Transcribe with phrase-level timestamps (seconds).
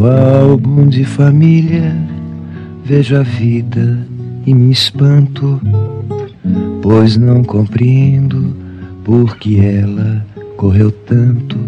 [0.00, 1.94] No álbum de família
[2.82, 3.98] vejo a vida
[4.46, 5.60] e me espanto,
[6.82, 8.56] pois não compreendo
[9.04, 10.24] por que ela
[10.56, 11.58] correu tanto.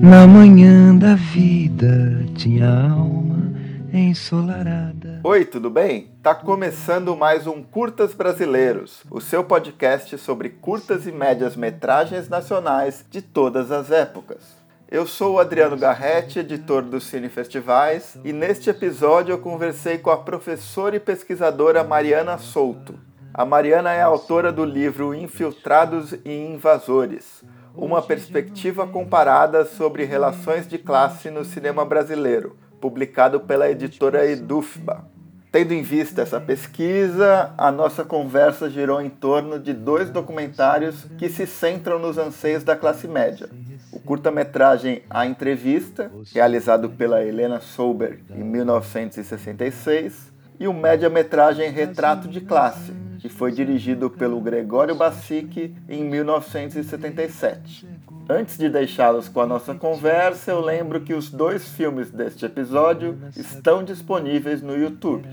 [0.00, 3.52] Na manhã da vida tinha alma
[3.92, 5.20] ensolarada.
[5.24, 6.08] Oi, tudo bem?
[6.22, 13.04] Tá começando mais um Curtas Brasileiros, o seu podcast sobre curtas e médias metragens nacionais
[13.10, 14.63] de todas as épocas.
[14.94, 20.08] Eu sou o Adriano Garretti, editor do Cine Festivais, e neste episódio eu conversei com
[20.08, 22.94] a professora e pesquisadora Mariana Souto.
[23.34, 27.42] A Mariana é autora do livro Infiltrados e Invasores,
[27.74, 35.10] uma perspectiva comparada sobre relações de classe no cinema brasileiro, publicado pela editora Edufba.
[35.54, 41.28] Tendo em vista essa pesquisa, a nossa conversa girou em torno de dois documentários que
[41.28, 43.48] se centram nos anseios da classe média.
[43.92, 52.40] O curta-metragem A Entrevista, realizado pela Helena Souber em 1966, e o média-metragem Retrato de
[52.40, 52.92] Classe,
[53.24, 57.88] que foi dirigido pelo Gregório Bassic em 1977.
[58.28, 63.18] Antes de deixá-los com a nossa conversa, eu lembro que os dois filmes deste episódio
[63.34, 65.26] estão disponíveis no YouTube.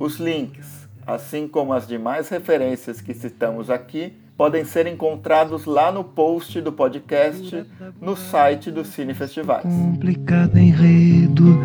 [0.00, 6.04] Os links, assim como as demais referências que citamos aqui, podem ser encontrados lá no
[6.04, 7.66] post do podcast
[8.00, 9.62] no site do Cine Festivais.
[9.62, 11.60] Complicado enredo,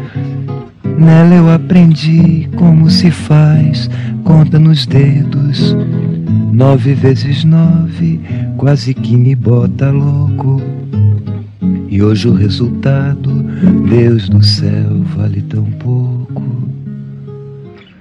[1.02, 3.90] nela eu aprendi como se faz,
[4.24, 5.76] conta nos dedos.
[6.54, 8.20] Nove vezes nove,
[8.58, 10.62] quase que me bota louco.
[11.90, 13.32] E hoje o resultado,
[13.90, 16.44] Deus do céu, vale tão pouco.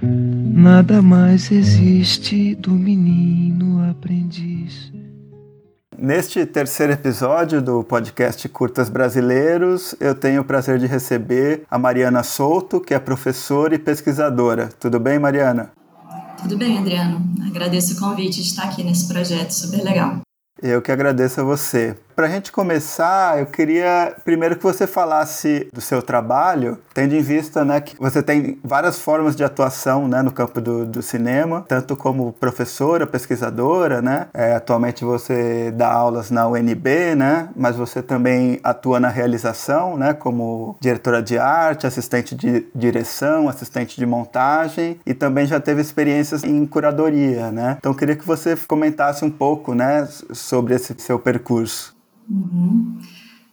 [0.02, 4.92] Nada mais existe do menino aprendiz.
[6.02, 12.22] Neste terceiro episódio do podcast Curtas Brasileiros, eu tenho o prazer de receber a Mariana
[12.22, 14.70] Souto, que é professora e pesquisadora.
[14.80, 15.72] Tudo bem, Mariana?
[16.40, 17.22] Tudo bem, Adriano.
[17.46, 20.20] Agradeço o convite de estar aqui nesse projeto super legal.
[20.62, 21.94] Eu que agradeço a você.
[22.14, 27.22] Para a gente começar, eu queria primeiro que você falasse do seu trabalho, tendo em
[27.22, 31.64] vista né, que você tem várias formas de atuação né, no campo do, do cinema,
[31.66, 34.28] tanto como professora, pesquisadora, né?
[34.34, 37.48] É, atualmente você dá aulas na UNB, né?
[37.56, 40.12] Mas você também atua na realização, né?
[40.12, 46.44] Como diretora de arte, assistente de direção, assistente de montagem e também já teve experiências
[46.44, 47.76] em curadoria, né?
[47.78, 51.94] Então eu queria que você comentasse um pouco, né, sobre esse seu percurso.
[52.30, 52.98] Uhum.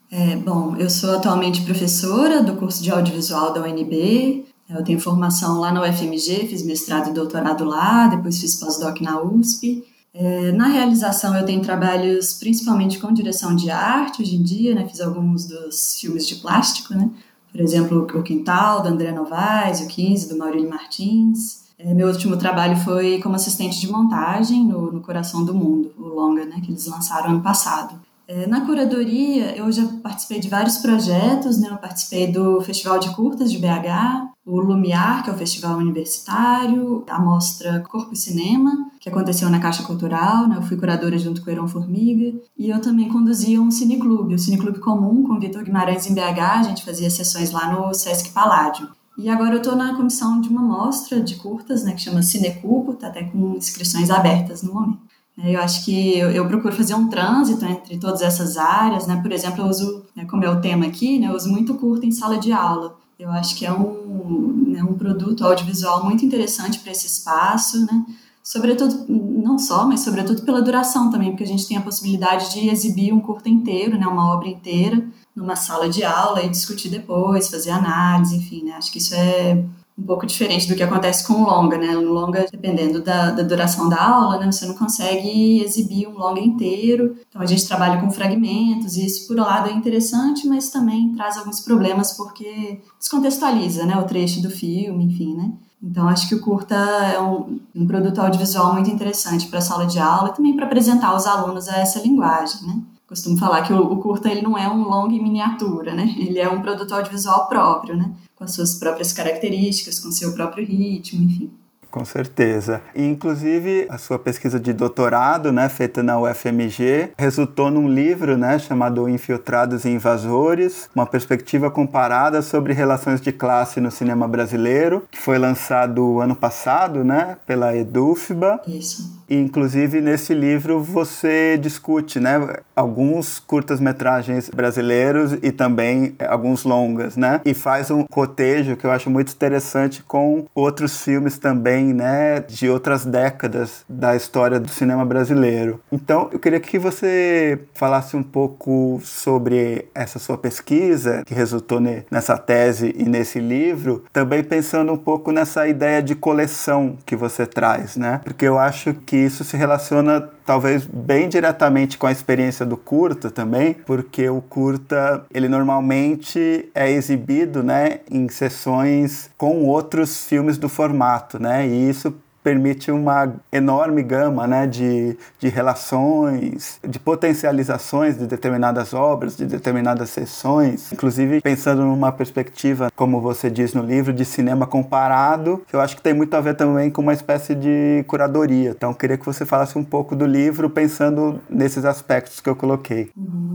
[0.09, 4.45] É, bom, eu sou atualmente professora do curso de audiovisual da UNB.
[4.69, 9.21] Eu tenho formação lá na UFMG, fiz mestrado e doutorado lá, depois fiz pós-doc na
[9.21, 9.83] USP.
[10.13, 14.87] É, na realização, eu tenho trabalhos principalmente com direção de arte hoje em dia, né?
[14.87, 17.09] Fiz alguns dos filmes de plástico, né?
[17.51, 21.65] Por exemplo, O Quintal, do André Novaes, O 15, do Maurílio Martins.
[21.79, 26.07] É, meu último trabalho foi como assistente de montagem no, no Coração do Mundo, o
[26.07, 26.59] longa, né?
[26.61, 28.06] Que eles lançaram ano passado.
[28.27, 31.69] É, na curadoria, eu já participei de vários projetos, né?
[31.71, 37.05] Eu participei do Festival de Curtas de BH, o Lumiar, que é o festival universitário,
[37.09, 40.57] a mostra Corpo e Cinema, que aconteceu na Caixa Cultural, né?
[40.57, 44.39] Eu fui curadora junto com o Heron Formiga, e eu também conduzia um cineclube, o
[44.39, 48.31] Cineclube Comum, com o Vitor Guimarães em BH, a gente fazia sessões lá no Sesc
[48.31, 48.89] Paládio.
[49.17, 52.93] E agora eu estou na comissão de uma mostra de curtas, né, que chama Cinecupo,
[52.93, 55.06] tá até com inscrições abertas no momento.
[55.37, 59.21] É, eu acho que eu, eu, procuro fazer um trânsito entre todas essas áreas, né?
[59.21, 62.05] Por exemplo, eu uso, né, como é o tema aqui, né, eu uso muito curto
[62.05, 62.95] em sala de aula.
[63.19, 68.05] Eu acho que é um, né, um produto audiovisual muito interessante para esse espaço, né?
[68.43, 72.69] Sobretudo, não só, mas sobretudo pela duração também, porque a gente tem a possibilidade de
[72.69, 75.05] exibir um curto inteiro, né, uma obra inteira,
[75.35, 78.73] numa sala de aula e discutir depois, fazer análise, enfim, né?
[78.73, 79.63] Acho que isso é
[79.97, 81.87] um pouco diferente do que acontece com o longa, né?
[81.87, 84.51] No longa, dependendo da, da, duração da aula, né?
[84.51, 87.17] Você não consegue exibir um longa inteiro.
[87.27, 91.13] Então, a gente trabalha com fragmentos e isso, por um lado, é interessante, mas também
[91.15, 93.97] traz alguns problemas porque descontextualiza, né?
[93.97, 95.51] O trecho do filme, enfim, né?
[95.81, 99.85] Então, acho que o curta é um, um produto audiovisual muito interessante para a sala
[99.85, 102.81] de aula e também para apresentar os alunos a essa linguagem, né?
[103.07, 106.13] Costumo falar que o, o curta ele não é um longa em miniatura, né?
[106.17, 108.11] Ele é um produto audiovisual próprio, né?
[108.35, 111.51] Com as suas próprias características, com seu próprio ritmo, enfim.
[111.89, 112.81] Com certeza.
[112.93, 118.59] E, inclusive, a sua pesquisa de doutorado, né, feita na UFMG, resultou num livro, né,
[118.59, 125.17] chamado Infiltrados e Invasores, uma perspectiva comparada sobre relações de classe no cinema brasileiro, que
[125.17, 128.61] foi lançado ano passado, né, pela Edufba.
[128.67, 129.17] Isso.
[129.29, 137.41] Inclusive, nesse livro você discute né, alguns curtas-metragens brasileiros e também alguns longas, né?
[137.43, 142.39] E faz um cotejo que eu acho muito interessante com outros filmes também, né?
[142.39, 145.81] De outras décadas da história do cinema brasileiro.
[145.91, 152.37] Então, eu queria que você falasse um pouco sobre essa sua pesquisa, que resultou nessa
[152.37, 157.97] tese e nesse livro, também pensando um pouco nessa ideia de coleção que você traz,
[157.97, 158.21] né?
[158.23, 163.29] Porque eu acho que isso se relaciona talvez bem diretamente com a experiência do curta
[163.29, 170.69] também, porque o curta ele normalmente é exibido, né, em sessões com outros filmes do
[170.69, 171.67] formato, né?
[171.67, 172.13] E isso
[172.47, 180.11] permite uma enorme gama né, de, de relações, de potencializações de determinadas obras, de determinadas
[180.11, 185.81] sessões, inclusive pensando numa perspectiva, como você diz no livro, de cinema comparado, que eu
[185.81, 188.69] acho que tem muito a ver também com uma espécie de curadoria.
[188.69, 193.11] Então, queria que você falasse um pouco do livro pensando nesses aspectos que eu coloquei.
[193.17, 193.46] Uhum.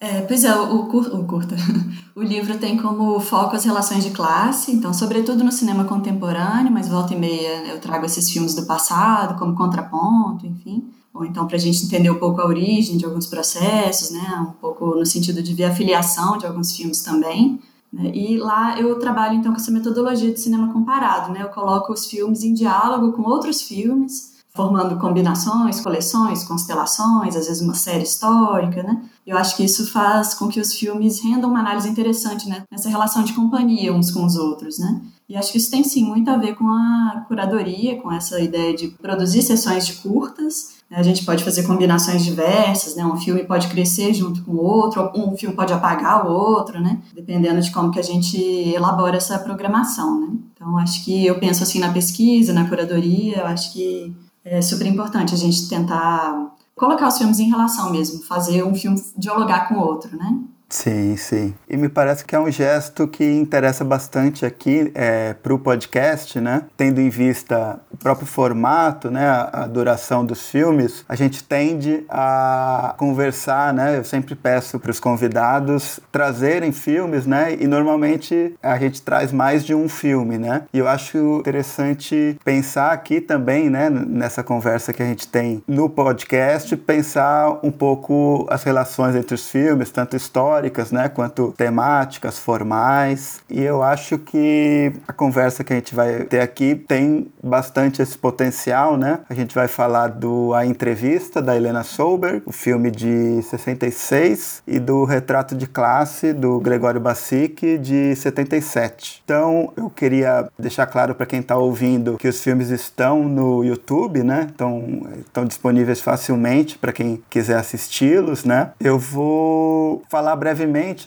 [0.00, 1.56] É, pois é, o, cur, o curta.
[2.14, 6.88] o livro tem como foco as relações de classe, então, sobretudo no cinema contemporâneo, mas
[6.88, 10.88] volta e meia eu trago esses filmes do passado como contraponto, enfim.
[11.12, 14.46] Ou então para a gente entender um pouco a origem de alguns processos, né?
[14.48, 17.60] Um pouco no sentido de ver a filiação de alguns filmes também.
[17.92, 18.12] Né?
[18.14, 21.42] E lá eu trabalho então com essa metodologia de cinema comparado, né?
[21.42, 27.62] Eu coloco os filmes em diálogo com outros filmes formando combinações, coleções, constelações, às vezes
[27.62, 29.00] uma série histórica, né?
[29.24, 32.64] Eu acho que isso faz com que os filmes rendam uma análise interessante, né?
[32.68, 35.00] Nessa relação de companhia uns com os outros, né?
[35.28, 38.74] E acho que isso tem sim muito a ver com a curadoria, com essa ideia
[38.74, 40.78] de produzir sessões de curtas.
[40.90, 40.96] Né?
[40.98, 43.06] A gente pode fazer combinações diversas, né?
[43.06, 47.00] Um filme pode crescer junto com o outro, um filme pode apagar o outro, né?
[47.14, 48.36] Dependendo de como que a gente
[48.74, 50.28] elabora essa programação, né?
[50.52, 54.12] Então, acho que eu penso assim na pesquisa, na curadoria, eu acho que
[54.50, 59.02] é super importante a gente tentar colocar os filmes em relação mesmo, fazer um filme
[59.16, 60.38] dialogar com o outro, né?
[60.68, 61.54] Sim, sim.
[61.68, 66.38] E me parece que é um gesto que interessa bastante aqui é, para o podcast,
[66.40, 66.64] né?
[66.76, 69.26] Tendo em vista o próprio formato, né?
[69.26, 73.96] A, a, duração dos filmes, a gente tende a conversar, né?
[73.96, 77.56] Eu sempre peço para os convidados trazerem filmes, né?
[77.58, 80.64] E normalmente a gente traz mais de um filme, né?
[80.72, 83.88] E eu acho interessante pensar aqui também, né?
[83.88, 89.48] Nessa conversa que a gente tem no podcast, pensar um pouco as relações entre os
[89.48, 93.40] filmes, tanto história históricas, né, quanto temáticas, formais.
[93.48, 98.16] E eu acho que a conversa que a gente vai ter aqui tem bastante esse
[98.16, 99.20] potencial, né?
[99.28, 104.78] A gente vai falar do A Entrevista da Helena Solberg, o filme de 66, e
[104.78, 109.22] do Retrato de Classe do Gregório Bassic de 77.
[109.24, 114.22] Então, eu queria deixar claro para quem está ouvindo que os filmes estão no YouTube,
[114.22, 114.48] né?
[114.52, 118.70] Então, estão disponíveis facilmente para quem quiser assisti-los, né?
[118.80, 120.34] Eu vou falar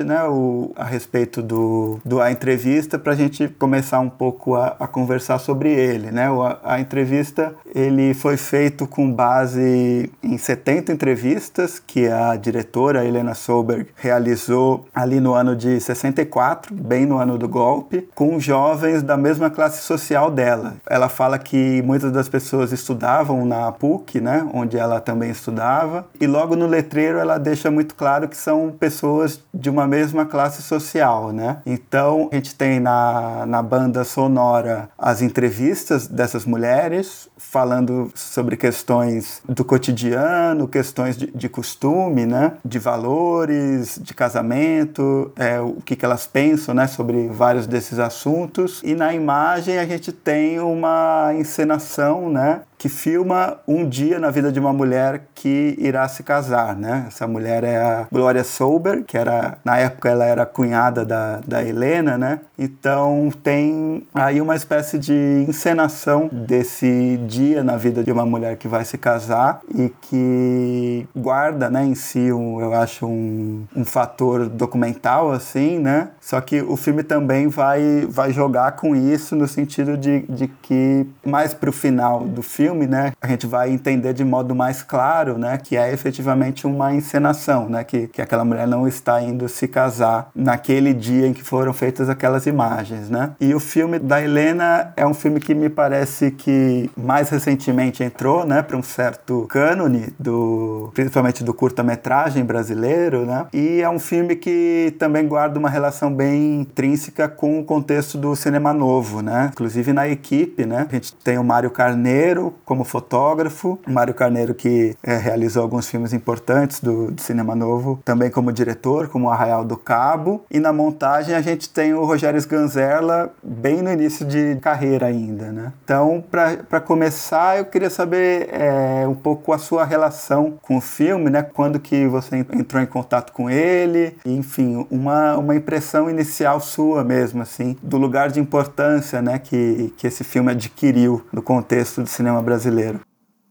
[0.04, 4.76] né, o, a respeito do, do A Entrevista para a gente começar um pouco a,
[4.80, 6.12] a conversar sobre ele.
[6.12, 6.30] Né?
[6.30, 13.06] O, a, a, entrevista ele foi feito com base em 70 entrevistas que a diretora
[13.06, 19.04] Helena Solberg realizou ali no ano de 64, bem no ano do golpe, com jovens
[19.04, 20.76] da mesma classe social dela.
[20.90, 26.28] Ela fala que muitas das pessoas estudavam na PUC, né, onde ela também estudava, e
[26.28, 30.62] logo no letreiro ela deixa muito claro que são pessoas pessoas de uma mesma classe
[30.62, 31.58] social, né?
[31.66, 39.42] Então a gente tem na, na banda sonora as entrevistas dessas mulheres falando sobre questões
[39.48, 42.54] do cotidiano, questões de, de costume, né?
[42.64, 46.88] De valores, de casamento, é, o que, que elas pensam, né?
[46.88, 48.82] Sobre vários desses assuntos.
[48.84, 52.62] E na imagem a gente tem uma encenação, né?
[52.82, 57.06] Que filma um dia na vida de uma mulher que irá se casar, né?
[57.10, 61.64] Essa mulher é a Gloria Sober, que era na época ela era cunhada da, da
[61.64, 62.40] Helena, né?
[62.58, 68.68] Então tem aí uma espécie de encenação desse dia na vida de uma mulher que
[68.68, 74.50] vai se casar e que guarda, né, em si, um, eu acho um, um fator
[74.50, 76.10] documental assim, né?
[76.20, 81.06] Só que o filme também vai vai jogar com isso no sentido de, de que
[81.24, 85.38] mais pro final do filme filme, né, a gente vai entender de modo mais claro,
[85.38, 89.68] né, que é efetivamente uma encenação, né, que, que aquela mulher não está indo se
[89.68, 93.32] casar naquele dia em que foram feitas aquelas imagens, né.
[93.42, 98.46] E o filme da Helena é um filme que me parece que mais recentemente entrou,
[98.46, 104.36] né, para um certo cânone do, principalmente do curta-metragem brasileiro, né, e é um filme
[104.36, 109.92] que também guarda uma relação bem intrínseca com o contexto do cinema novo, né, inclusive
[109.92, 115.18] na equipe, né, a gente tem o Mário Carneiro como fotógrafo, Mário Carneiro que é,
[115.18, 120.44] realizou alguns filmes importantes do, do, cinema novo, também como diretor, como Arraial do Cabo,
[120.50, 125.52] e na montagem a gente tem o Rogério Sganzerla bem no início de carreira ainda,
[125.52, 125.74] né?
[125.84, 131.30] Então, para começar, eu queria saber é, um pouco a sua relação com o filme,
[131.30, 131.44] né?
[131.44, 137.42] Quando que você entrou em contato com ele, enfim, uma, uma impressão inicial sua mesmo,
[137.42, 142.42] assim, do lugar de importância, né, que, que esse filme adquiriu no contexto do cinema
[142.42, 142.51] brasileiro.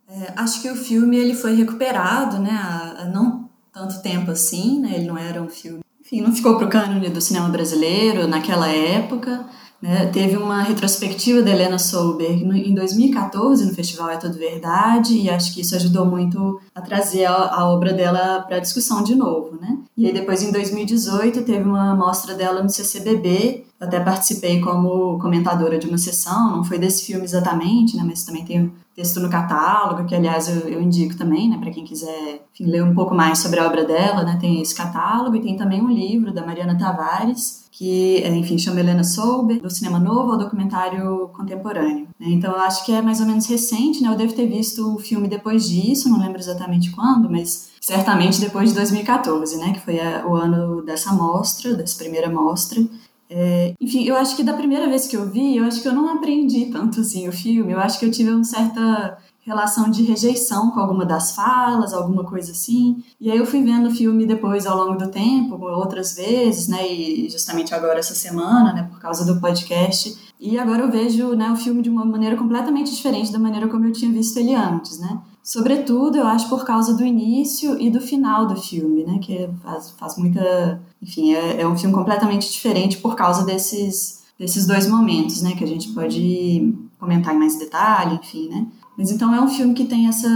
[0.09, 4.95] É, acho que o filme ele foi recuperado, né, há, não tanto tempo assim, né,
[4.95, 8.69] ele não era um filme, enfim, não ficou para o cânone do cinema brasileiro naquela
[8.69, 9.47] época,
[9.81, 10.07] né?
[10.07, 15.55] Teve uma retrospectiva da Helena Solberg em 2014 no Festival É Tudo Verdade e acho
[15.55, 19.79] que isso ajudou muito a trazer a, a obra dela para discussão de novo, né?
[19.97, 25.79] E aí depois em 2018 teve uma mostra dela no CCBB, até participei como comentadora
[25.79, 28.03] de uma sessão, não foi desse filme exatamente, né?
[28.05, 31.85] Mas também tem texto no catálogo, que aliás eu, eu indico também, né, para quem
[31.85, 35.41] quiser enfim, ler um pouco mais sobre a obra dela, né, tem esse catálogo e
[35.41, 39.99] tem também um livro da Mariana Tavares, que, é, enfim, chama Helena Souber, do cinema
[39.99, 42.09] novo ao documentário contemporâneo.
[42.19, 42.29] Né?
[42.29, 44.11] Então, eu acho que é mais ou menos recente, né?
[44.11, 48.69] Eu devo ter visto o filme depois disso, não lembro exatamente quando, mas certamente depois
[48.69, 49.73] de 2014, né?
[49.73, 52.85] Que foi a, o ano dessa mostra, dessa primeira mostra.
[53.31, 55.95] É, enfim, eu acho que da primeira vez que eu vi, eu acho que eu
[55.95, 57.73] não aprendi tanto assim o filme.
[57.73, 62.25] Eu acho que eu tive uma certa relação de rejeição com alguma das falas, alguma
[62.25, 63.03] coisa assim.
[63.21, 66.87] E aí eu fui vendo o filme depois ao longo do tempo, outras vezes, né,
[66.87, 70.17] e justamente agora essa semana, né, por causa do podcast.
[70.39, 73.87] E agora eu vejo, né, o filme de uma maneira completamente diferente da maneira como
[73.87, 75.19] eu tinha visto ele antes, né?
[75.43, 79.91] Sobretudo, eu acho por causa do início e do final do filme, né, que faz,
[79.99, 85.43] faz muita, enfim, é, é um filme completamente diferente por causa desses desses dois momentos,
[85.43, 88.67] né, que a gente pode comentar em mais detalhe, enfim, né?
[88.97, 90.29] Mas então é um filme que tem essa,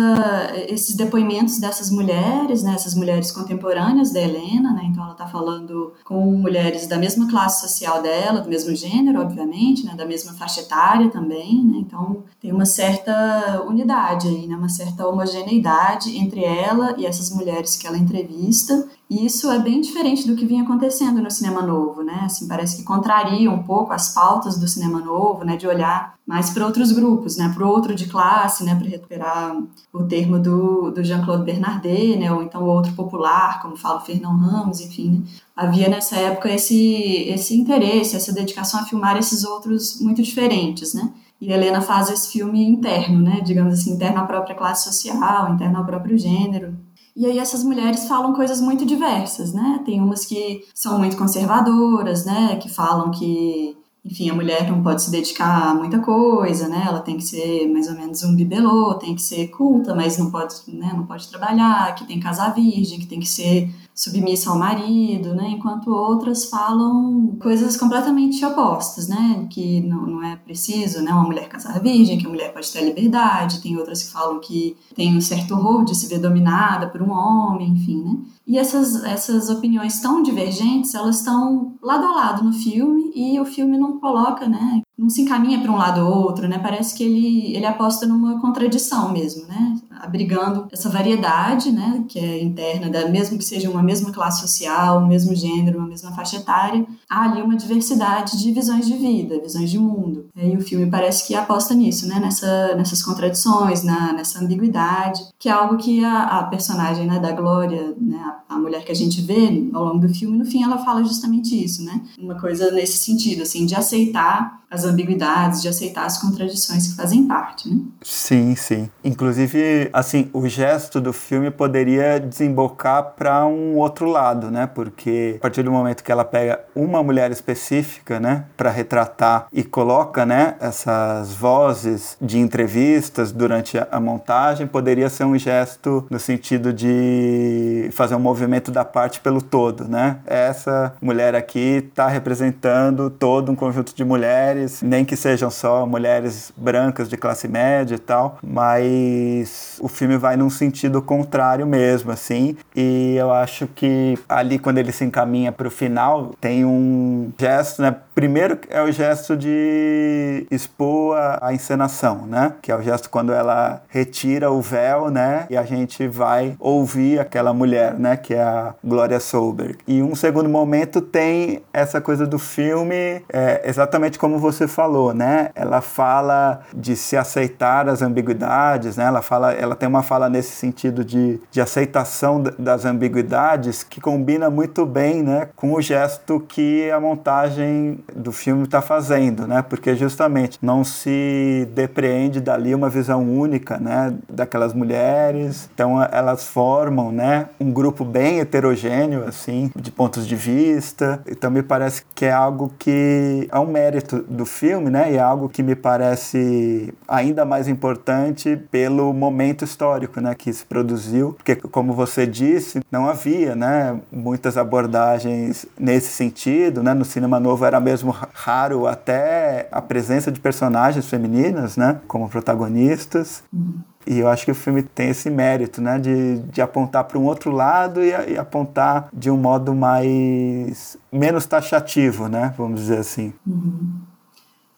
[0.69, 5.93] esses depoimentos dessas mulheres, né, essas mulheres contemporâneas da Helena, né, então ela está falando
[6.03, 10.61] com mulheres da mesma classe social dela, do mesmo gênero, obviamente, né, da mesma faixa
[10.61, 16.95] etária também, né, então tem uma certa unidade aí, né, uma certa homogeneidade entre ela
[16.97, 21.21] e essas mulheres que ela entrevista, e isso é bem diferente do que vinha acontecendo
[21.21, 22.23] no cinema novo, né?
[22.25, 25.57] Assim, parece que contraria um pouco as pautas do cinema novo, né?
[25.57, 27.53] De olhar mais para outros grupos, né?
[27.55, 28.75] Para o outro de classe, né?
[28.75, 29.57] Para recuperar
[29.93, 32.33] o termo do, do Jean-Claude Bernardet, né?
[32.33, 35.11] Ou então o outro popular, como fala o Fernão Ramos, enfim.
[35.11, 35.23] Né?
[35.55, 41.13] Havia nessa época esse, esse interesse, essa dedicação a filmar esses outros muito diferentes, né?
[41.39, 43.43] E Helena faz esse filme interno, né?
[43.43, 46.75] Digamos assim, interno à própria classe social, interno ao próprio gênero.
[47.17, 49.83] E aí essas mulheres falam coisas muito diversas, né?
[49.85, 52.57] Tem umas que são muito conservadoras, né?
[52.57, 56.85] Que falam que, enfim, a mulher não pode se dedicar a muita coisa, né?
[56.87, 60.31] Ela tem que ser mais ou menos um bibelô, tem que ser culta, mas não
[60.31, 60.93] pode, né?
[60.95, 65.35] Não pode trabalhar, que tem que casar virgem, que tem que ser submissa ao marido,
[65.35, 65.49] né?
[65.51, 69.47] Enquanto outras falam coisas completamente opostas, né?
[69.49, 71.11] Que não, não é preciso, né?
[71.11, 73.63] Uma mulher casar virgem, que a mulher pode ter a liberdade.
[73.63, 77.11] Tem outras que falam que tem um certo horror de se ver dominada por um
[77.11, 78.17] homem, enfim, né?
[78.47, 83.45] E essas, essas opiniões tão divergentes, elas estão lado a lado no filme e o
[83.47, 84.84] filme não coloca, né?
[84.97, 86.57] Não se encaminha para um lado ou outro, né?
[86.59, 89.77] Parece que ele, ele aposta numa contradição mesmo, né?
[89.91, 92.05] Abrigando essa variedade, né?
[92.07, 95.89] Que é interna, da, mesmo que seja uma mesma classe social, o mesmo gênero, uma
[95.89, 100.27] mesma faixa etária, há ali uma diversidade de visões de vida, visões de mundo.
[100.37, 102.21] E o filme parece que aposta nisso, né?
[102.21, 107.33] Nessa, nessas contradições, na, nessa ambiguidade, que é algo que a, a personagem né, da
[107.33, 108.17] Glória, né?
[108.49, 111.03] A, a mulher que a gente vê ao longo do filme, no fim ela fala
[111.03, 112.01] justamente isso, né?
[112.17, 117.27] Uma coisa nesse sentido, assim, de aceitar as ambiguidades, de aceitar as contradições que fazem
[117.27, 117.81] parte, né?
[118.03, 118.91] Sim, sim.
[119.03, 124.67] Inclusive, assim, o gesto do filme poderia desembocar para um outro lado, né?
[124.67, 129.63] Porque a partir do momento que ela pega uma mulher específica, né, para retratar e
[129.63, 136.73] coloca, né, essas vozes de entrevistas durante a montagem, poderia ser um gesto no sentido
[136.73, 140.19] de fazer um movimento da parte pelo todo, né?
[140.27, 146.53] Essa mulher aqui está representando todo um conjunto de mulheres, nem que sejam só mulheres
[146.57, 152.57] brancas de classe média e tal, mas o filme vai num sentido contrário mesmo, assim.
[152.75, 157.83] E eu acho que ali, quando ele se encaminha para o final, tem um gesto,
[157.83, 157.95] né?
[158.15, 162.53] Primeiro é o gesto de expor a, a, encenação, né?
[162.63, 165.47] Que é o gesto quando ela retira o véu, né?
[165.51, 168.17] E a gente vai ouvir aquela mulher, né?
[168.17, 169.79] Que é a Gloria Solberg.
[169.87, 175.51] E um segundo momento tem essa coisa do filme, é, exatamente como você falou, né?
[175.55, 179.05] Ela fala de se aceitar as ambiguidades, né?
[179.05, 184.51] Ela fala, ela tem uma fala nesse sentido de, de aceitação das ambiguidades que combina
[184.51, 185.49] muito bem, né?
[185.57, 189.63] Com o gesto que a montagem do filme está fazendo, né?
[189.63, 194.15] Porque justamente não se depreende dali uma visão única, né?
[194.29, 197.49] Daquelas mulheres, então elas formam, né?
[197.61, 201.21] Um grupo bem heterogêneo, assim, de pontos de vista.
[201.27, 205.13] Então me parece que é algo que é um mérito do filme, né?
[205.13, 210.35] E é algo que me parece ainda mais importante pelo momento histórico, né?
[210.35, 213.99] Que se produziu, porque como você disse, não havia, né?
[214.11, 216.95] Muitas abordagens nesse sentido, né?
[216.95, 223.43] No cinema novo era mesmo raro até a presença de personagens femininas, né, como protagonistas.
[223.53, 223.79] Uhum.
[224.07, 227.25] E eu acho que o filme tem esse mérito, né, de, de apontar para um
[227.25, 233.33] outro lado e, e, apontar de um modo mais menos taxativo, né, vamos dizer assim.
[233.47, 234.14] Uhum.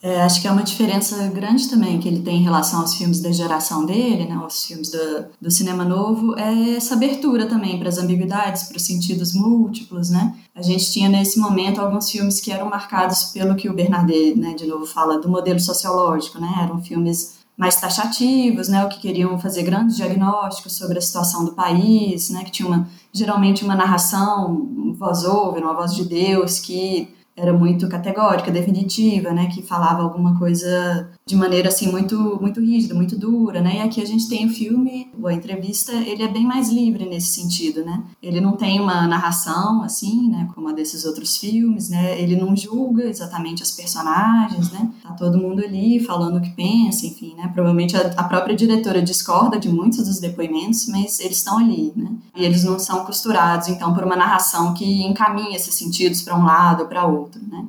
[0.06, 3.18] É, acho que é uma diferença grande também que ele tem em relação aos filmes
[3.20, 7.88] da geração dele, né, aos filmes do, do cinema novo, é essa abertura também para
[7.88, 10.32] as ambiguidades, para os sentidos múltiplos, né?
[10.54, 14.54] A gente tinha nesse momento alguns filmes que eram marcados pelo que o Bernardet, né,
[14.54, 16.54] de novo fala do modelo sociológico, né?
[16.62, 21.52] Eram filmes mais taxativos, né, o que queriam fazer grandes diagnósticos sobre a situação do
[21.52, 27.08] país, né, que tinha uma, geralmente uma narração, voz over, uma voz de Deus que
[27.36, 32.94] era muito categórica, definitiva, né, que falava alguma coisa de maneira assim muito muito rígida,
[32.94, 33.78] muito dura, né?
[33.78, 37.32] E aqui a gente tem o filme, a entrevista, ele é bem mais livre nesse
[37.32, 38.04] sentido, né?
[38.22, 42.20] Ele não tem uma narração assim, né, como a desses outros filmes, né?
[42.20, 44.88] Ele não julga exatamente as personagens, né?
[45.02, 47.50] Tá todo mundo ali falando o que pensa, enfim, né?
[47.52, 52.08] Provavelmente a, a própria diretora discorda de muitos dos depoimentos, mas eles estão ali, né?
[52.36, 56.44] E eles não são costurados então por uma narração que encaminha esses sentidos para um
[56.44, 57.66] lado ou para outro, né?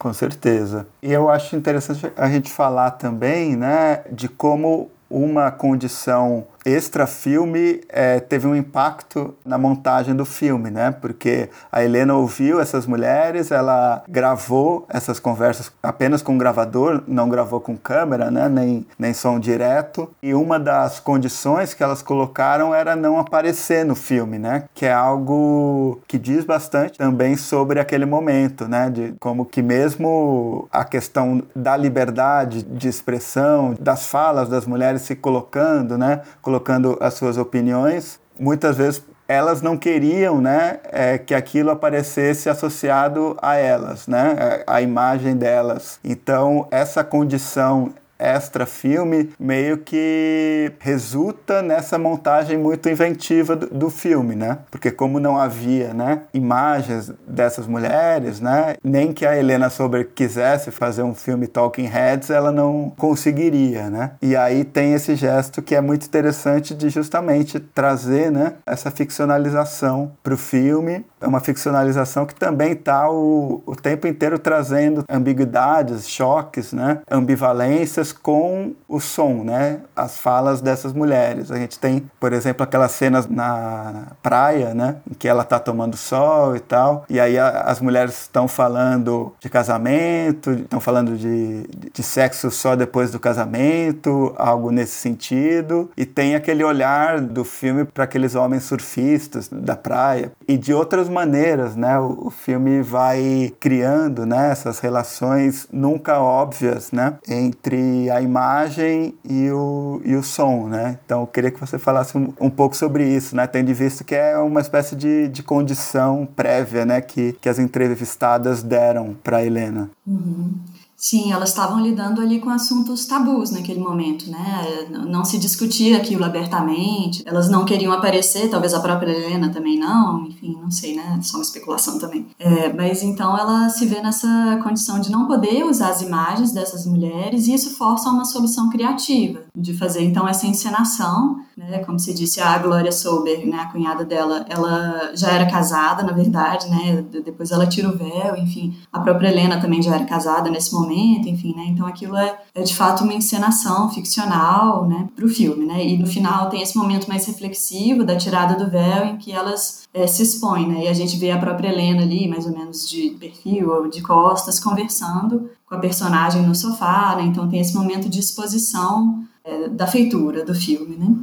[0.00, 0.86] Com certeza.
[1.02, 8.20] E eu acho interessante a gente falar também, né, de como uma condição extra-filme é,
[8.20, 10.90] teve um impacto na montagem do filme, né?
[10.90, 17.60] Porque a Helena ouviu essas mulheres, ela gravou essas conversas apenas com gravador, não gravou
[17.60, 18.48] com câmera, né?
[18.48, 20.10] Nem, nem som direto.
[20.22, 24.64] E uma das condições que elas colocaram era não aparecer no filme, né?
[24.74, 28.90] Que é algo que diz bastante também sobre aquele momento, né?
[28.90, 35.14] De como que mesmo a questão da liberdade de expressão, das falas das mulheres se
[35.16, 36.22] colocando, né?
[36.50, 38.18] Colocando as suas opiniões.
[38.38, 44.82] Muitas vezes elas não queriam né, é, que aquilo aparecesse associado a elas, né, a
[44.82, 46.00] imagem delas.
[46.02, 54.34] Então, essa condição extra filme meio que resulta nessa montagem muito inventiva do, do, filme,
[54.34, 54.58] né?
[54.70, 60.70] Porque como não havia, né, imagens dessas mulheres, né, nem que a Helena Sober quisesse
[60.70, 64.12] fazer um filme Talking Heads, ela não conseguiria, né?
[64.22, 70.12] E aí tem esse gesto que é muito interessante de justamente trazer, né, essa ficcionalização
[70.22, 71.04] para o filme.
[71.20, 78.12] É uma ficcionalização que também está o, o tempo inteiro trazendo ambiguidades, choques, né, ambivalências
[78.12, 79.80] com o som, né?
[79.94, 81.50] As falas dessas mulheres.
[81.50, 84.96] A gente tem, por exemplo, aquelas cenas na praia, né?
[85.10, 87.04] Em que ela tá tomando sol e tal.
[87.08, 92.74] E aí a, as mulheres estão falando de casamento, estão falando de, de sexo só
[92.74, 95.90] depois do casamento, algo nesse sentido.
[95.96, 100.32] E tem aquele olhar do filme para aqueles homens surfistas da praia.
[100.48, 101.98] E de outras maneiras, né?
[101.98, 104.50] O, o filme vai criando, né?
[104.50, 107.18] Essas relações nunca óbvias, né?
[107.28, 110.98] Entre a imagem e o, e o som, né?
[111.04, 113.46] Então eu queria que você falasse um, um pouco sobre isso, né?
[113.46, 117.00] Tendo visto que é uma espécie de, de condição prévia, né?
[117.00, 119.90] Que, que as entrevistadas deram para Helena.
[120.06, 120.54] Uhum.
[121.00, 124.86] Sim, elas estavam lidando ali com assuntos tabus naquele momento, né?
[125.08, 130.26] Não se discutia aquilo abertamente, elas não queriam aparecer, talvez a própria Helena também não,
[130.26, 131.18] enfim, não sei, né?
[131.22, 132.26] Só uma especulação também.
[132.38, 136.84] É, mas então ela se vê nessa condição de não poder usar as imagens dessas
[136.84, 141.78] mulheres e isso força uma solução criativa, de fazer então essa encenação, né?
[141.78, 143.60] Como se disse, a Glória Sober, né?
[143.60, 147.02] A cunhada dela, ela já era casada, na verdade, né?
[147.24, 148.76] Depois ela tira o véu, enfim.
[148.92, 151.64] A própria Helena também já era casada nesse momento enfim, né?
[151.66, 155.86] Então aquilo é, é de fato uma encenação ficcional, né, para o filme, né?
[155.86, 159.88] E no final tem esse momento mais reflexivo da tirada do véu em que elas
[159.92, 160.84] é, se expõem, né?
[160.84, 164.02] E a gente vê a própria Helena ali, mais ou menos de perfil ou de
[164.02, 167.24] costas, conversando com a personagem no sofá, né?
[167.24, 171.14] Então tem esse momento de exposição é, da feitura do filme, né?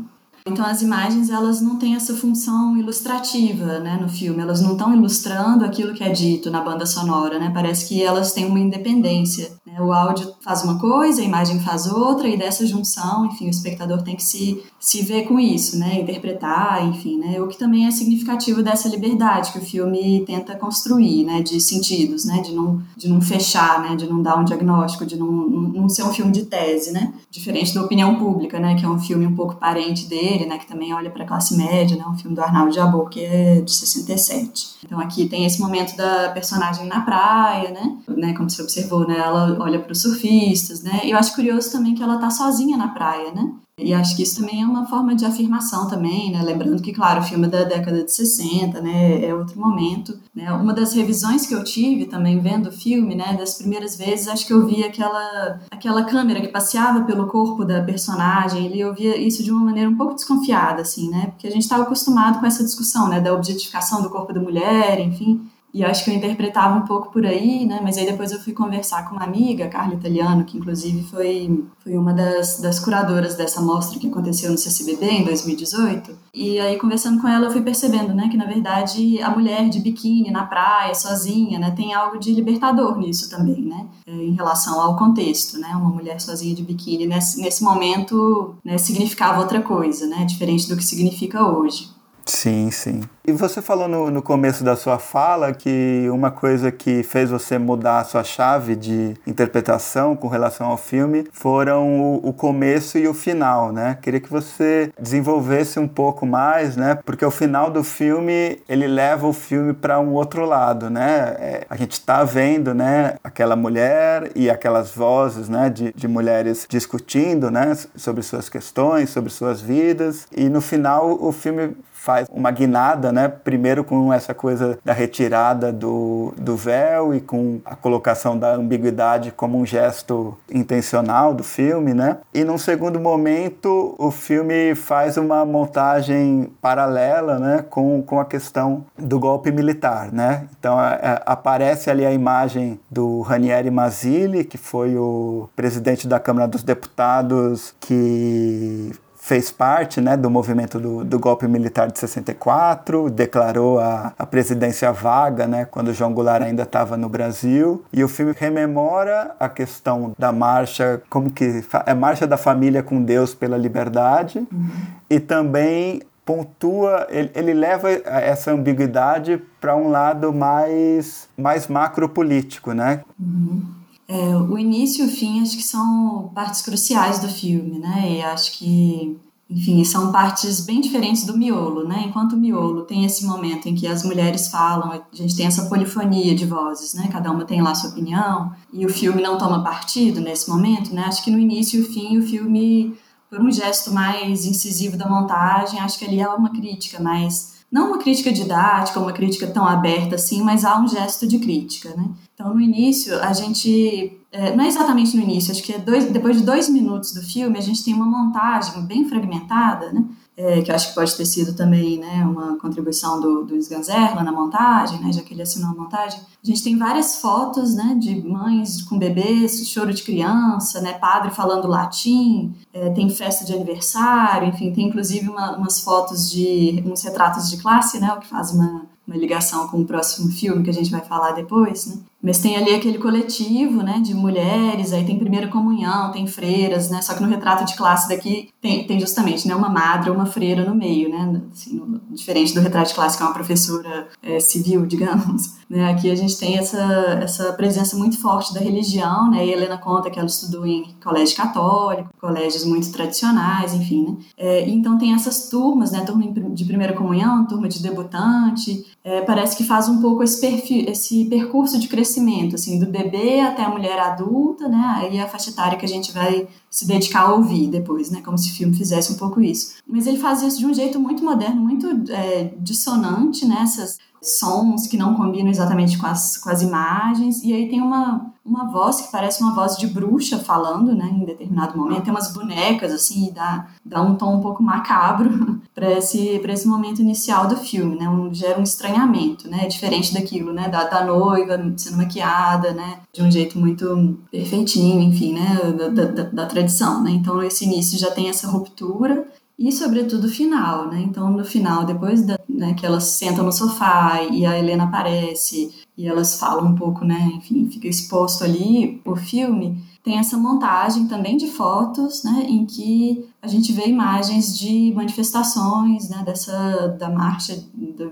[0.48, 4.42] Então as imagens elas não têm essa função ilustrativa, né, no filme.
[4.42, 7.52] Elas não estão ilustrando aquilo que é dito na banda sonora, né?
[7.54, 9.52] Parece que elas têm uma independência.
[9.78, 9.82] Né?
[9.82, 14.02] O áudio faz uma coisa, a imagem faz outra e dessa junção, enfim, o espectador
[14.02, 17.92] tem que se se ver com isso, né, interpretar, enfim, né, o que também é
[17.92, 23.10] significativo dessa liberdade que o filme tenta construir, né, de sentidos, né, de não de
[23.10, 26.46] não fechar, né, de não dar um diagnóstico, de não, não ser um filme de
[26.46, 30.18] tese, né, diferente da opinião pública, né, que é um filme um pouco parente dele
[30.18, 33.10] dele, né, que também olha para a classe média, né, um filme do Arnaldo Jabor,
[33.10, 34.78] que é de 67.
[34.84, 39.18] Então aqui tem esse momento da personagem na praia, né, né como você observou, né,
[39.18, 42.90] ela olha para os surfistas, né, eu acho curioso também que ela tá sozinha na
[42.90, 46.42] praia, né, e acho que isso também é uma forma de afirmação também, né?
[46.42, 49.24] Lembrando que, claro, o filme é da década de 60, né?
[49.24, 50.20] É outro momento.
[50.34, 50.52] Né?
[50.52, 53.38] Uma das revisões que eu tive também vendo o filme, né?
[53.38, 57.84] Das primeiras vezes, acho que eu vi aquela, aquela câmera que passeava pelo corpo da
[57.84, 58.76] personagem.
[58.76, 61.28] E eu via isso de uma maneira um pouco desconfiada, assim, né?
[61.28, 63.22] Porque a gente estava acostumado com essa discussão, né?
[63.22, 65.48] Da objetificação do corpo da mulher, enfim.
[65.78, 67.80] E acho que eu interpretava um pouco por aí, né?
[67.84, 71.96] Mas aí depois eu fui conversar com uma amiga, Carla Italiano, que inclusive foi, foi
[71.96, 76.18] uma das, das curadoras dessa mostra que aconteceu no CCBB em 2018.
[76.34, 78.28] E aí, conversando com ela, eu fui percebendo, né?
[78.28, 81.70] Que na verdade a mulher de biquíni na praia, sozinha, né?
[81.70, 83.86] Tem algo de libertador nisso também, né?
[84.08, 85.70] É, em relação ao contexto, né?
[85.76, 90.26] Uma mulher sozinha de biquíni nesse, nesse momento né, significava outra coisa, né?
[90.26, 91.96] Diferente do que significa hoje.
[92.28, 93.02] Sim, sim.
[93.26, 97.58] E você falou no, no, começo da sua fala que uma coisa que fez você
[97.58, 103.08] mudar a sua chave de interpretação com relação ao filme foram o, o começo e
[103.08, 103.98] o final, né?
[104.02, 107.00] Queria que você desenvolvesse um pouco mais, né?
[107.06, 111.36] Porque o final do filme ele leva o filme para um outro lado, né?
[111.40, 113.16] É, a gente está vendo, né?
[113.24, 115.70] Aquela mulher e aquelas vozes, né?
[115.70, 117.78] De, de mulheres discutindo, né?
[117.96, 123.28] Sobre suas questões, sobre suas vidas e no final o filme faz uma guinada, né?
[123.28, 129.32] Primeiro com essa coisa da retirada do, do véu e com a colocação da ambiguidade
[129.32, 132.18] como um gesto intencional do filme, né?
[132.34, 137.66] E num segundo momento, o filme faz uma montagem paralela, né?
[137.70, 140.48] Com, com a questão do golpe militar, né?
[140.58, 140.78] Então
[141.26, 147.76] aparece ali a imagem do Ranieri Mazzilli, que foi o presidente da Câmara dos Deputados
[147.80, 148.92] que
[149.28, 154.90] fez parte né, do movimento do, do, golpe militar de 64, declarou a, a presidência
[154.94, 157.84] vaga né, quando João Goulart ainda estava no Brasil.
[157.92, 163.04] E o filme rememora a questão da marcha, como que é marcha da família com
[163.04, 164.70] Deus pela liberdade, uhum.
[165.10, 173.02] e também pontua, ele, ele leva essa ambiguidade para um lado mais, mais macropolítico, né?
[173.20, 173.62] Uhum.
[174.08, 178.18] É, o início e o fim acho que são partes cruciais do filme, né?
[178.18, 182.06] E acho que, enfim, são partes bem diferentes do miolo, né?
[182.08, 185.66] Enquanto o miolo tem esse momento em que as mulheres falam, a gente tem essa
[185.66, 187.10] polifonia de vozes, né?
[187.12, 191.04] Cada uma tem lá sua opinião, e o filme não toma partido nesse momento, né?
[191.04, 192.96] Acho que no início e o fim o filme,
[193.30, 197.90] por um gesto mais incisivo da montagem, acho que ali é uma crítica mais não
[197.90, 202.10] uma crítica didática, uma crítica tão aberta assim, mas há um gesto de crítica, né?
[202.38, 204.16] Então, no início, a gente.
[204.32, 207.22] É, não é exatamente no início, acho que é dois, depois de dois minutos do
[207.22, 210.06] filme, a gente tem uma montagem bem fragmentada, né?
[210.38, 214.32] é, que acho que pode ter sido também né, uma contribuição do, do Sganzerla na
[214.32, 216.20] montagem, né, já que ele assinou a montagem.
[216.20, 221.32] A gente tem várias fotos né, de mães com bebês, choro de criança, né, padre
[221.32, 227.02] falando latim, é, tem festa de aniversário, enfim, tem inclusive uma, umas fotos de uns
[227.02, 230.70] retratos de classe, né, o que faz uma, uma ligação com o próximo filme que
[230.70, 231.98] a gente vai falar depois, né?
[232.28, 237.02] Mas tem ali aquele coletivo, né, de mulheres, aí tem primeira comunhão, tem freiras, né,
[237.02, 240.26] só que no retrato de classe daqui tem, tem justamente, né, uma madre ou uma
[240.26, 244.10] freira no meio, né, assim, no, diferente do retrato de classe que é uma professora
[244.22, 246.84] é, civil, digamos, né, aqui a gente tem essa,
[247.24, 251.38] essa presença muito forte da religião, né, e Helena conta que ela estudou em colégio
[251.38, 256.92] católico, colégios muito tradicionais, enfim, né, é, então tem essas turmas, né, turma de primeira
[256.92, 261.88] comunhão, turma de debutante, é, parece que faz um pouco esse, perfil, esse percurso de
[261.88, 264.96] crescimento crescimento, assim, do bebê até a mulher adulta, né?
[264.98, 268.22] Aí a faixa etária que a gente vai se dedicar a ouvir depois, né?
[268.22, 269.76] Como se o filme fizesse um pouco isso.
[269.88, 273.60] Mas ele faz isso de um jeito muito moderno, muito é, dissonante, né?
[273.62, 278.34] Essas, sons que não combinam exatamente com as, com as imagens, e aí tem uma,
[278.44, 282.34] uma voz que parece uma voz de bruxa falando, né, em determinado momento, tem umas
[282.34, 287.48] bonecas, assim, e dá, dá um tom um pouco macabro para esse, esse momento inicial
[287.48, 291.98] do filme, né, um, gera um estranhamento, né, diferente daquilo, né, da, da noiva sendo
[291.98, 296.67] maquiada, né, de um jeito muito perfeitinho, enfim, né, da, da, da tradição,
[297.04, 299.28] né, então esse início já tem essa ruptura,
[299.60, 301.02] e sobretudo o final, né?
[301.02, 305.74] Então no final, depois da, né, que elas sentam no sofá e a Helena aparece
[305.98, 307.32] e elas falam um pouco, né?
[307.34, 309.84] Enfim, fica exposto ali o filme.
[310.04, 312.46] Tem essa montagem também de fotos, né?
[312.48, 316.22] Em que a gente vê imagens de manifestações, né?
[316.24, 317.60] Dessa da marcha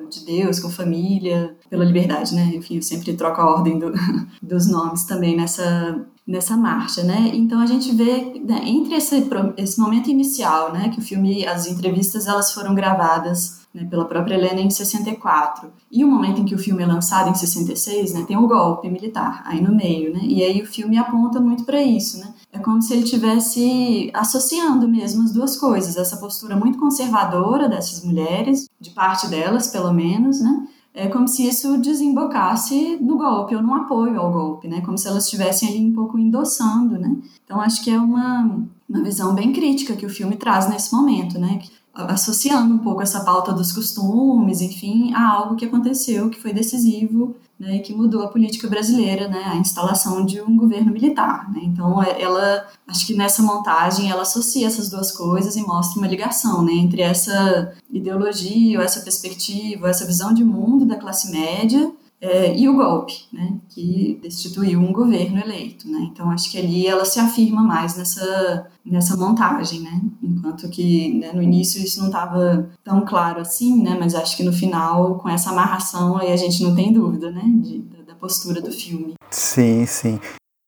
[0.09, 2.53] de Deus com família pela liberdade, né?
[2.55, 3.93] Enfim, eu sempre troco a ordem do,
[4.41, 7.31] dos nomes também nessa nessa marcha, né?
[7.33, 11.67] Então a gente vê né, entre esse, esse momento inicial, né, que o filme, as
[11.67, 16.55] entrevistas elas foram gravadas né, pela própria Helena em 64 e o momento em que
[16.55, 20.21] o filme é lançado em 66, né, tem o golpe militar aí no meio, né?
[20.23, 22.33] E aí o filme aponta muito para isso, né?
[22.51, 28.03] É como se ele tivesse associando mesmo as duas coisas, essa postura muito conservadora dessas
[28.03, 30.67] mulheres, de parte delas pelo menos, né?
[30.95, 34.79] É como se isso desembocasse no golpe ou no apoio ao golpe, né?
[34.79, 37.17] Como se elas estivessem ali um pouco endossando, né?
[37.43, 41.37] Então acho que é uma, uma visão bem crítica que o filme traz nesse momento,
[41.37, 41.59] né?
[41.95, 47.35] Associando um pouco essa pauta dos costumes, enfim, a algo que aconteceu, que foi decisivo
[47.59, 51.49] né, que mudou a política brasileira, né, a instalação de um governo militar.
[51.51, 51.61] Né?
[51.63, 56.07] Então, é, ela, acho que nessa montagem, ela associa essas duas coisas e mostra uma
[56.07, 61.91] ligação né, entre essa ideologia, ou essa perspectiva, essa visão de mundo da classe média
[62.25, 65.87] é, e o golpe, né, que destituiu um governo eleito.
[65.87, 66.09] Né?
[66.11, 70.01] Então, acho que ali ela se afirma mais nessa, nessa montagem, né?
[70.23, 73.95] enquanto que né, no início isso não estava tão claro assim, né?
[73.99, 77.43] mas acho que no final, com essa amarração, aí a gente não tem dúvida né?
[77.61, 79.13] De, da postura do filme.
[79.29, 80.19] Sim, sim.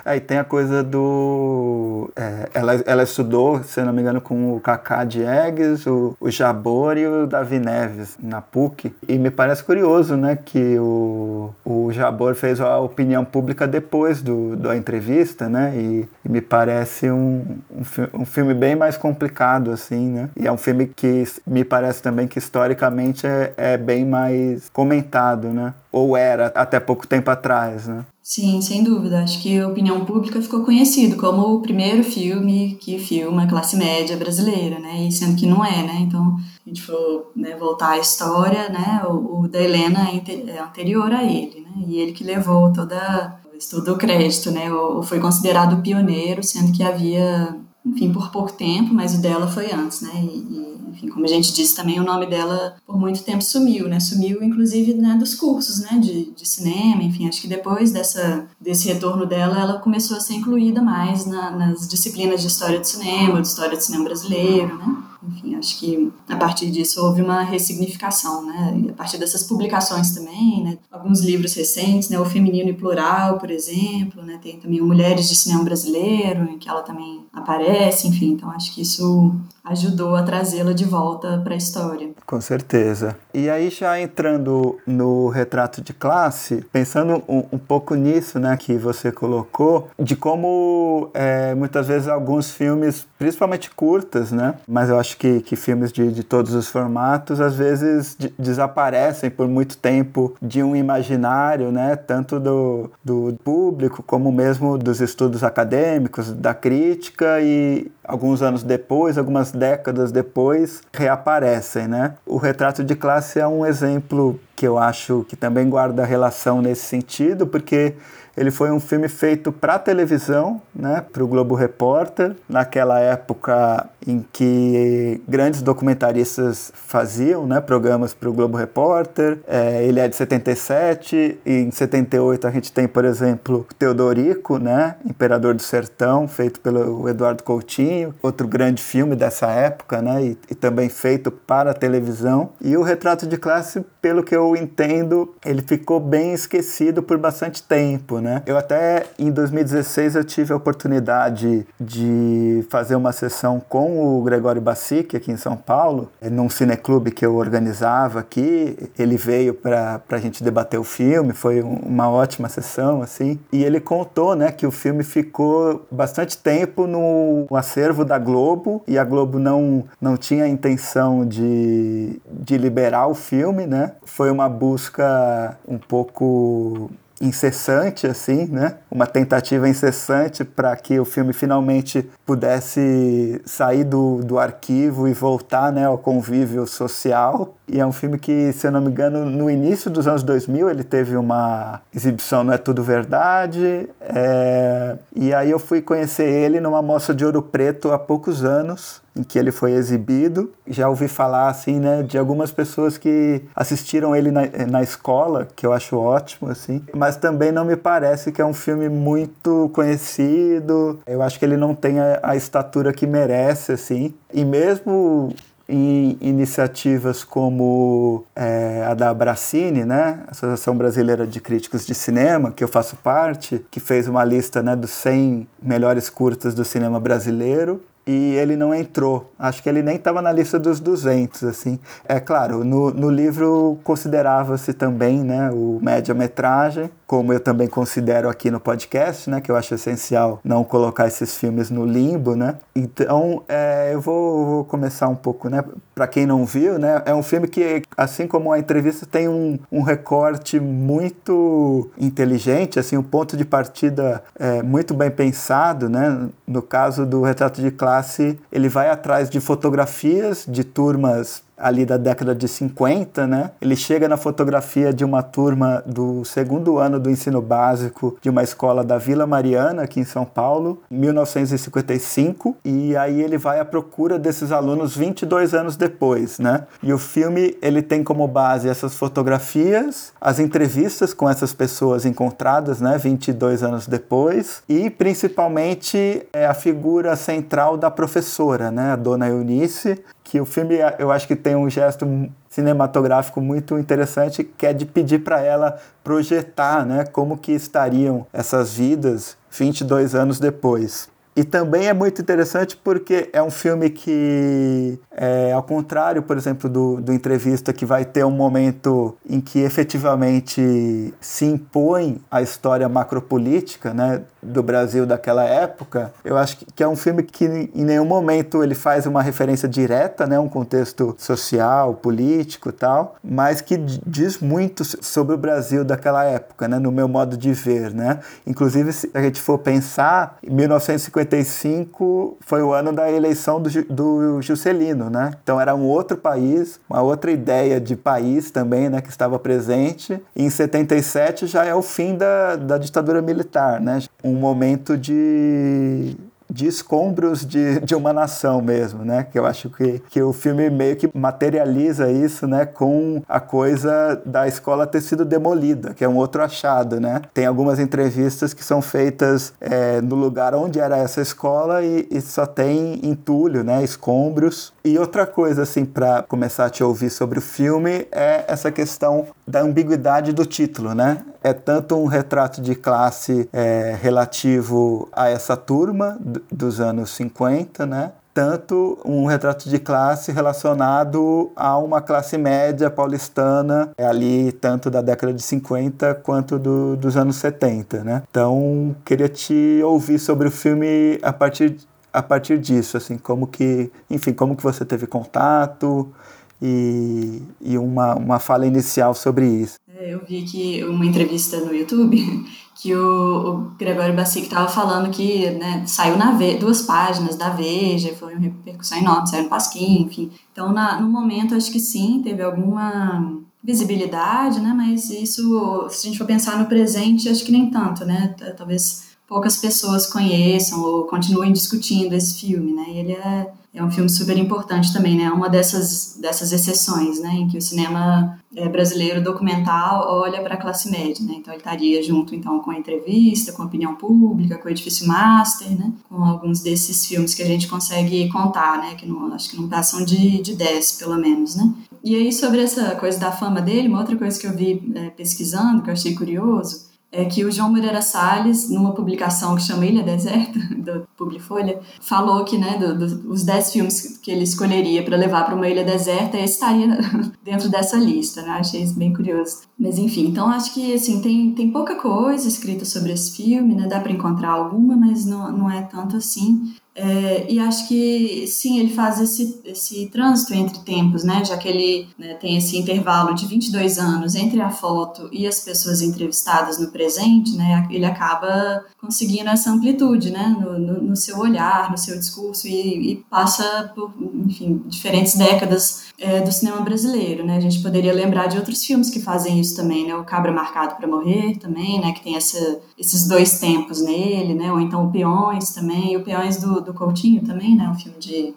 [0.08, 2.10] Aí tem a coisa do.
[2.16, 6.98] É, ela, ela estudou, se não me engano, com o Kaká Diegues, o, o Jabor
[6.98, 8.96] e o Davi Neves na PUC.
[9.06, 14.56] E me parece curioso, né, que o, o Jabor fez a opinião pública depois do,
[14.56, 15.74] da entrevista, né?
[15.76, 20.30] E, e me parece um, um, um, filme bem mais complicado, assim, né?
[20.38, 25.50] E é um filme que me parece também que historicamente é, é bem mais comentado,
[25.50, 25.74] né?
[25.92, 28.06] Ou era até pouco tempo atrás, né?
[28.28, 29.24] Sim, sem dúvida.
[29.24, 33.78] Acho que a opinião pública ficou conhecido como o primeiro filme que filma a classe
[33.78, 35.08] média brasileira, né?
[35.08, 36.00] E sendo que não é, né?
[36.02, 39.02] Então, a gente for né, voltar à história, né?
[39.08, 41.86] O, o da Helena é, é anterior a ele, né?
[41.88, 43.40] E ele que levou toda
[43.72, 44.70] todo o crédito, né?
[44.74, 49.72] Ou foi considerado pioneiro, sendo que havia, enfim, por pouco tempo, mas o dela foi
[49.72, 50.12] antes, né?
[50.14, 50.67] E
[50.98, 54.00] enfim, como a gente disse também, o nome dela por muito tempo sumiu, né?
[54.00, 58.88] Sumiu, inclusive, né, dos cursos, né, de, de cinema, enfim, acho que depois dessa, desse
[58.88, 63.42] retorno dela, ela começou a ser incluída mais na, nas disciplinas de história do cinema,
[63.42, 64.98] de história do cinema brasileiro, né?
[65.24, 68.82] Enfim, acho que a partir disso houve uma ressignificação, né?
[68.84, 70.78] E a partir dessas publicações também, né?
[70.92, 72.20] Alguns livros recentes, né?
[72.20, 74.40] O Feminino e Plural, por exemplo, né?
[74.42, 78.32] Tem também o Mulheres de Cinema Brasileiro, em que ela também aparece, enfim.
[78.32, 82.12] Então, acho que isso ajudou a trazê-la de volta para a história.
[82.26, 83.18] Com certeza.
[83.34, 88.78] E aí, já entrando no retrato de classe, pensando um, um pouco nisso, né, que
[88.78, 95.07] você colocou, de como é, muitas vezes alguns filmes, principalmente curtas, né, mas eu acho
[95.08, 99.78] acho que, que filmes de, de todos os formatos às vezes de, desaparecem por muito
[99.78, 101.96] tempo de um imaginário, né?
[101.96, 109.18] Tanto do, do público como mesmo dos estudos acadêmicos, da crítica e alguns anos depois,
[109.18, 112.16] algumas décadas depois, reaparecem, né?
[112.26, 116.86] O Retrato de Classe é um exemplo que eu acho que também guarda relação nesse
[116.86, 117.96] sentido, porque
[118.38, 124.26] ele foi um filme feito para televisão, né, para o Globo Repórter, naquela época em
[124.32, 129.40] que grandes documentaristas faziam né, programas para o Globo Repórter.
[129.46, 134.96] É, ele é de 77 e em 78 a gente tem, por exemplo, Teodorico, né,
[135.06, 140.56] Imperador do Sertão, feito pelo Eduardo Coutinho, outro grande filme dessa época, né, e, e
[140.56, 142.52] também feito para a televisão.
[142.62, 147.62] E o Retrato de Classe, pelo que eu entendo, ele ficou bem esquecido por bastante
[147.62, 148.42] tempo, né?
[148.46, 154.62] Eu até em 2016 eu tive a oportunidade de fazer uma sessão com o Gregório
[154.62, 158.78] Bassic aqui em São Paulo, num cineclube que eu organizava aqui.
[158.98, 163.40] Ele veio para a gente debater o filme, foi uma ótima sessão, assim.
[163.52, 168.98] E ele contou, né, que o filme ficou bastante tempo no acervo da Globo e
[168.98, 173.94] a Globo não, não tinha a intenção de, de liberar o filme, né?
[174.06, 178.76] Foi uma busca um pouco incessante assim, né?
[178.90, 185.72] Uma tentativa incessante para que o filme finalmente pudesse sair do, do arquivo e voltar,
[185.72, 187.56] né, ao convívio social.
[187.68, 190.70] E é um filme que, se eu não me engano, no início dos anos 2000
[190.70, 193.90] ele teve uma exibição Não é Tudo Verdade.
[194.02, 194.96] É...
[195.16, 199.24] E aí eu fui conhecer ele numa mostra de Ouro Preto há poucos anos em
[199.24, 200.52] que ele foi exibido.
[200.68, 205.66] Já ouvi falar assim, né, de algumas pessoas que assistiram ele na, na escola, que
[205.66, 211.00] eu acho ótimo assim, mas também não me parece que é um filme muito conhecido.
[211.06, 214.14] Eu acho que ele não tem a, a estatura que merece assim.
[214.34, 215.34] E mesmo
[215.70, 222.64] em iniciativas como é, a da Abracine, né, Associação Brasileira de Críticos de Cinema, que
[222.64, 227.82] eu faço parte, que fez uma lista né, dos 100 melhores curtas do cinema brasileiro
[228.08, 229.32] e ele não entrou.
[229.38, 231.78] Acho que ele nem estava na lista dos 200, assim.
[232.08, 238.50] É claro, no, no livro considerava-se também, né, o média-metragem, como eu também considero aqui
[238.50, 242.56] no podcast, né, que eu acho essencial não colocar esses filmes no limbo, né.
[242.74, 245.64] Então, é, eu vou, vou, começar um pouco, né,
[245.98, 249.58] para quem não viu, né, é um filme que, assim como a entrevista, tem um,
[249.72, 256.30] um recorte muito inteligente, assim, um ponto de partida é, muito bem pensado, né.
[256.46, 261.98] No caso do Retrato de Classe, ele vai atrás de fotografias de turmas ali da
[261.98, 263.52] década de 50, né?
[263.62, 268.44] Ele chega na fotografia de uma turma do segundo ano do ensino básico de uma
[268.44, 273.66] escola da Vila Mariana, aqui em São Paulo, em 1955, e aí ele vai à
[273.66, 276.66] procura desses alunos 22 anos depois, né?
[276.82, 282.80] E o filme, ele tem como base essas fotografias, as entrevistas com essas pessoas encontradas,
[282.80, 289.28] né, 22 anos depois, e principalmente é a figura central da professora, né, a dona
[289.28, 292.06] Eunice, que o filme, eu acho que tem um gesto
[292.50, 298.74] cinematográfico muito interessante, que é de pedir para ela projetar, né, como que estariam essas
[298.74, 301.10] vidas 22 anos depois.
[301.38, 306.68] E também é muito interessante porque é um filme que, é, ao contrário, por exemplo,
[306.68, 312.90] do, do entrevista, que vai ter um momento em que efetivamente se impõe a história
[312.90, 318.06] macropolítica né, do Brasil daquela época, eu acho que é um filme que em nenhum
[318.06, 324.40] momento ele faz uma referência direta, né, um contexto social, político tal, mas que diz
[324.40, 327.94] muito sobre o Brasil daquela época, né, no meu modo de ver.
[327.94, 328.22] Né?
[328.46, 333.70] Inclusive, se a gente for pensar, em 1950 55 foi o ano da eleição do,
[333.84, 335.32] do Juscelino, né?
[335.44, 340.22] Então era um outro país, uma outra ideia de país também, né, que estava presente.
[340.36, 344.00] E em 77 já é o fim da, da ditadura militar, né?
[344.24, 346.16] Um momento de
[346.50, 349.28] de escombros de, de uma nação mesmo, né?
[349.30, 352.66] Que eu acho que, que o filme meio que materializa isso, né?
[352.66, 357.22] Com a coisa da escola ter sido demolida, que é um outro achado, né?
[357.34, 362.22] Tem algumas entrevistas que são feitas é, no lugar onde era essa escola e, e
[362.22, 363.84] só tem entulho, né?
[363.84, 364.74] Escombros.
[364.84, 369.28] E outra coisa, assim, para começar a te ouvir sobre o filme é essa questão
[369.46, 371.24] da ambiguidade do título, né?
[371.48, 376.20] É tanto um retrato de classe é, relativo a essa turma
[376.52, 378.12] dos anos 50, né?
[378.34, 385.02] tanto um retrato de classe relacionado a uma classe média paulistana, é ali tanto da
[385.02, 388.24] década de 50 quanto do, dos anos 70, né?
[388.30, 391.78] Então, queria te ouvir sobre o filme a partir,
[392.12, 396.14] a partir disso, assim, como que, enfim, como que você teve contato
[396.62, 399.80] e, e uma, uma fala inicial sobre isso.
[400.00, 405.10] É, eu vi que uma entrevista no YouTube que o, o Gregório Bacic estava falando
[405.10, 409.50] que né, saiu na Ve duas páginas da Veja, foi uma repercussão enorme, saiu no
[409.50, 410.32] Pasquim, enfim.
[410.52, 414.72] Então, na, no momento, acho que sim, teve alguma visibilidade, né?
[414.78, 418.36] Mas isso, se a gente for pensar no presente, acho que nem tanto, né?
[418.56, 422.86] Talvez poucas pessoas conheçam ou continuem discutindo esse filme, né?
[422.90, 425.26] E ele é é um filme super importante também, né?
[425.26, 427.30] É uma dessas, dessas exceções, né?
[427.30, 431.36] Em que o cinema é, brasileiro documental olha para a classe média, né?
[431.38, 435.08] Então ele estaria junto, então, com a entrevista, com a opinião pública, com o edifício
[435.08, 435.94] master, né?
[436.10, 438.96] Com alguns desses filmes que a gente consegue contar, né?
[438.96, 441.72] Que não, acho que não passam de, de 10, pelo menos, né?
[442.04, 445.10] E aí, sobre essa coisa da fama dele, uma outra coisa que eu vi é,
[445.12, 449.86] pesquisando, que eu achei curioso, é que o João Moreira Salles, numa publicação que chama
[449.86, 455.04] Ilha Deserta, do Publifolha, falou que né, do, do, os 10 filmes que ele escolheria
[455.04, 456.98] para levar para uma ilha deserta, estaria
[457.44, 458.52] dentro dessa lista, né?
[458.52, 459.62] Achei isso bem curioso.
[459.80, 463.88] Mas enfim, então acho que assim, tem, tem pouca coisa escrita sobre esse filme, né?
[463.88, 466.74] Dá para encontrar alguma, mas não, não é tanto assim.
[467.00, 471.46] É, e acho que sim, ele faz esse, esse trânsito entre tempos, né?
[471.46, 475.60] Já que ele né, tem esse intervalo de 22 anos entre a foto e as
[475.60, 477.88] pessoas entrevistadas no presente, né?
[477.92, 480.58] Ele acaba conseguindo essa amplitude, né?
[480.60, 484.12] No, no, no seu olhar, no seu discurso e, e, passa por,
[484.48, 487.58] enfim, diferentes décadas é, do cinema brasileiro, né?
[487.58, 490.16] A gente poderia lembrar de outros filmes que fazem isso também, né?
[490.16, 492.12] O Cabra Marcado para Morrer também, né?
[492.12, 494.74] Que tem essa, esses dois tempos nele, né?
[494.74, 497.88] Ou então o Peões também, o Peões do, do Coutinho também, né?
[497.90, 498.54] Um filme de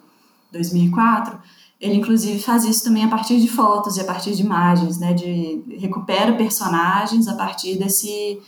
[0.51, 1.37] 2004.
[1.79, 5.13] Ele inclusive faz isso também a partir de fotos e a partir de imagens, né?
[5.13, 8.39] De recupera personagens a partir desse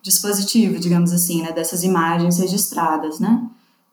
[0.00, 1.52] dispositivo, digamos assim, né?
[1.52, 3.48] Dessas imagens registradas, né?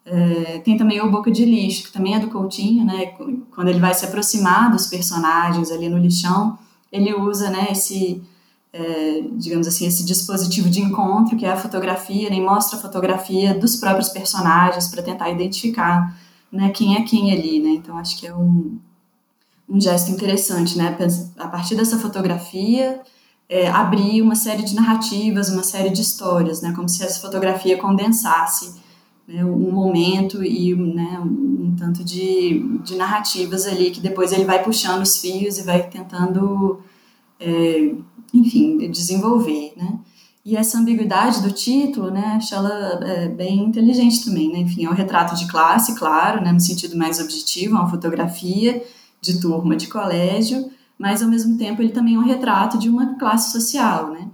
[0.06, 3.14] É, tem também o Boca de Lixo, que também é do Coutinho, né?
[3.52, 6.58] Quando ele vai se aproximar dos personagens ali no lixão,
[6.91, 7.68] ele usa, né?
[7.72, 8.22] Esse,
[8.72, 12.36] é, digamos assim, esse dispositivo de encontro, que é a fotografia, né?
[12.36, 16.15] E mostra a fotografia dos próprios personagens para tentar identificar,
[16.51, 16.70] né?
[16.70, 17.70] Quem é quem ali, né?
[17.70, 18.78] Então acho que é um,
[19.67, 20.95] um gesto interessante, né?
[21.38, 23.01] A partir dessa fotografia,
[23.47, 26.72] é, abrir uma série de narrativas, uma série de histórias, né?
[26.76, 28.80] Como se essa fotografia condensasse
[29.30, 34.63] né, um momento e né, um tanto de, de narrativas ali que depois ele vai
[34.63, 36.82] puxando os fios e vai tentando,
[37.39, 37.93] é,
[38.34, 39.99] enfim, desenvolver, né?
[40.45, 44.59] E essa ambiguidade do título, né, acho ela é, bem inteligente também, né?
[44.59, 48.82] Enfim, é um retrato de classe, claro, né, no sentido mais objetivo, é uma fotografia
[49.21, 53.15] de turma de colégio, mas ao mesmo tempo ele também é um retrato de uma
[53.15, 54.27] classe social, né?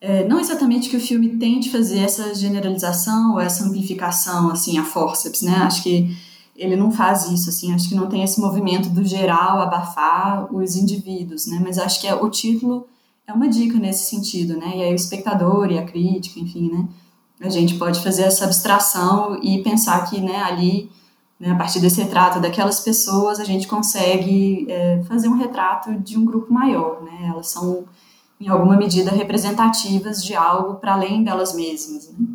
[0.00, 4.84] É, não exatamente que o filme tente fazer essa generalização ou essa amplificação, assim, a
[4.84, 5.54] forceps, né?
[5.56, 6.14] Acho que
[6.54, 10.76] ele não faz isso, assim, acho que não tem esse movimento do geral abafar os
[10.76, 11.60] indivíduos, né?
[11.62, 12.86] Mas acho que é, o título
[13.26, 14.72] é uma dica nesse sentido, né?
[14.76, 16.88] E aí o espectador e a crítica, enfim, né?
[17.40, 20.90] A gente pode fazer essa abstração e pensar que, né, ali,
[21.38, 26.16] né, a partir desse retrato daquelas pessoas, a gente consegue é, fazer um retrato de
[26.18, 27.28] um grupo maior, né?
[27.28, 27.84] Elas são
[28.40, 32.10] em alguma medida, representativas de algo para além delas mesmas.
[32.10, 32.26] Né?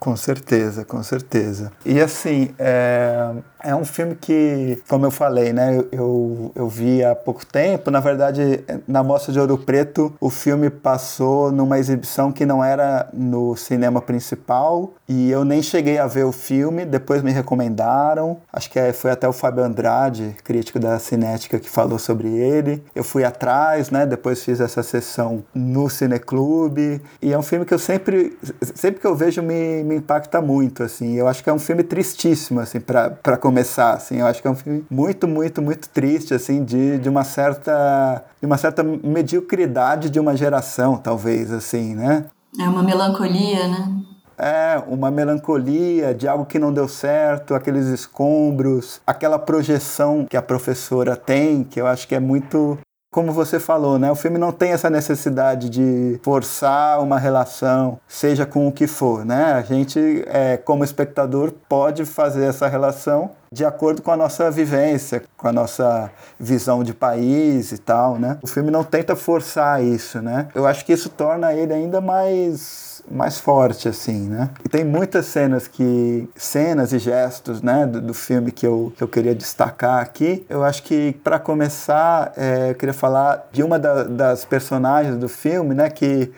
[0.00, 1.70] Com certeza, com certeza.
[1.84, 7.14] E assim, é, é um filme que, como eu falei, né, eu, eu vi há
[7.14, 7.90] pouco tempo.
[7.90, 13.08] Na verdade, na Mostra de Ouro Preto, o filme passou numa exibição que não era
[13.12, 16.84] no cinema principal e eu nem cheguei a ver o filme.
[16.84, 18.38] Depois me recomendaram.
[18.52, 22.82] Acho que é, foi até o Fábio Andrade, crítico da Cinética, que falou sobre ele.
[22.94, 24.06] Eu fui atrás, né?
[24.06, 27.02] Depois fiz essa sessão no Cineclube.
[27.20, 28.38] E é um filme que eu sempre,
[28.74, 31.14] sempre que eu vejo, me, me impacta muito, assim.
[31.14, 34.18] Eu acho que é um filme tristíssimo, assim, para começar, assim.
[34.18, 38.24] Eu acho que é um filme muito, muito, muito triste, assim, de, de uma certa
[38.40, 42.24] de uma certa mediocridade de uma geração, talvez, assim, né?
[42.58, 44.02] É uma melancolia, né?
[44.38, 50.40] É, uma melancolia de algo que não deu certo, aqueles escombros, aquela projeção que a
[50.40, 52.78] professora tem, que eu acho que é muito
[53.10, 54.10] como você falou, né?
[54.10, 59.24] O filme não tem essa necessidade de forçar uma relação, seja com o que for,
[59.24, 59.52] né?
[59.54, 65.24] A gente, é, como espectador, pode fazer essa relação de acordo com a nossa vivência,
[65.36, 68.38] com a nossa visão de país e tal, né?
[68.42, 70.46] O filme não tenta forçar isso, né?
[70.54, 74.50] Eu acho que isso torna ele ainda mais mais forte, assim, né?
[74.64, 76.28] E tem muitas cenas que.
[76.34, 80.44] cenas e gestos, né, do, do filme que eu, que eu queria destacar aqui.
[80.48, 85.28] Eu acho que, para começar, é, eu queria falar de uma da, das personagens do
[85.28, 86.32] filme, né, que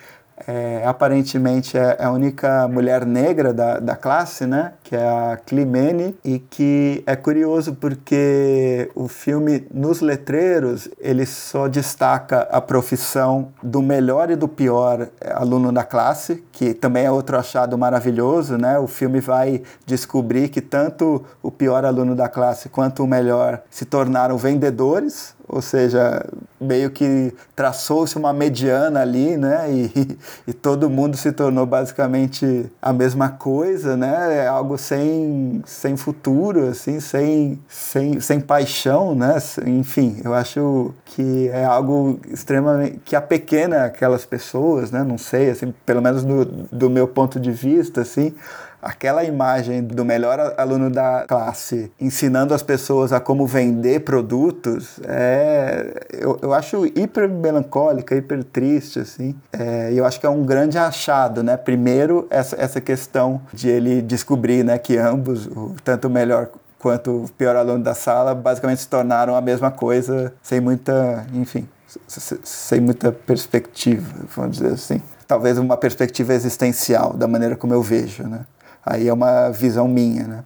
[0.46, 4.72] é, aparentemente é, é a única mulher negra da, da classe, né?
[4.82, 11.68] Que é a Climene, e que é curioso porque o filme, nos letreiros, ele só
[11.68, 17.36] destaca a profissão do melhor e do pior aluno da classe, que também é outro
[17.36, 18.78] achado maravilhoso, né?
[18.78, 23.84] O filme vai descobrir que tanto o pior aluno da classe quanto o melhor se
[23.84, 26.24] tornaram vendedores, ou seja,
[26.58, 29.70] meio que traçou-se uma mediana ali, né?
[29.70, 34.38] E, e, todo mundo se tornou basicamente a mesma coisa, né?
[34.38, 39.36] É algo sem, sem futuro, assim, sem, sem, sem paixão, né?
[39.66, 45.04] Enfim, eu acho que é algo extremamente que apequena aquelas pessoas, né?
[45.04, 48.34] Não sei, assim, pelo menos do, do meu ponto de vista, assim
[48.82, 56.06] aquela imagem do melhor aluno da classe ensinando as pessoas a como vender produtos, é,
[56.12, 59.36] eu, eu acho hiper melancólica, hiper triste, assim.
[59.52, 61.56] É, eu acho que é um grande achado, né?
[61.56, 65.48] Primeiro, essa, essa questão de ele descobrir né, que ambos,
[65.84, 70.32] tanto o melhor quanto o pior aluno da sala, basicamente se tornaram a mesma coisa,
[70.42, 71.68] sem muita, enfim,
[72.42, 75.00] sem muita perspectiva, vamos dizer assim.
[75.28, 78.40] Talvez uma perspectiva existencial, da maneira como eu vejo, né?
[78.84, 80.44] Aí é uma visão minha, né?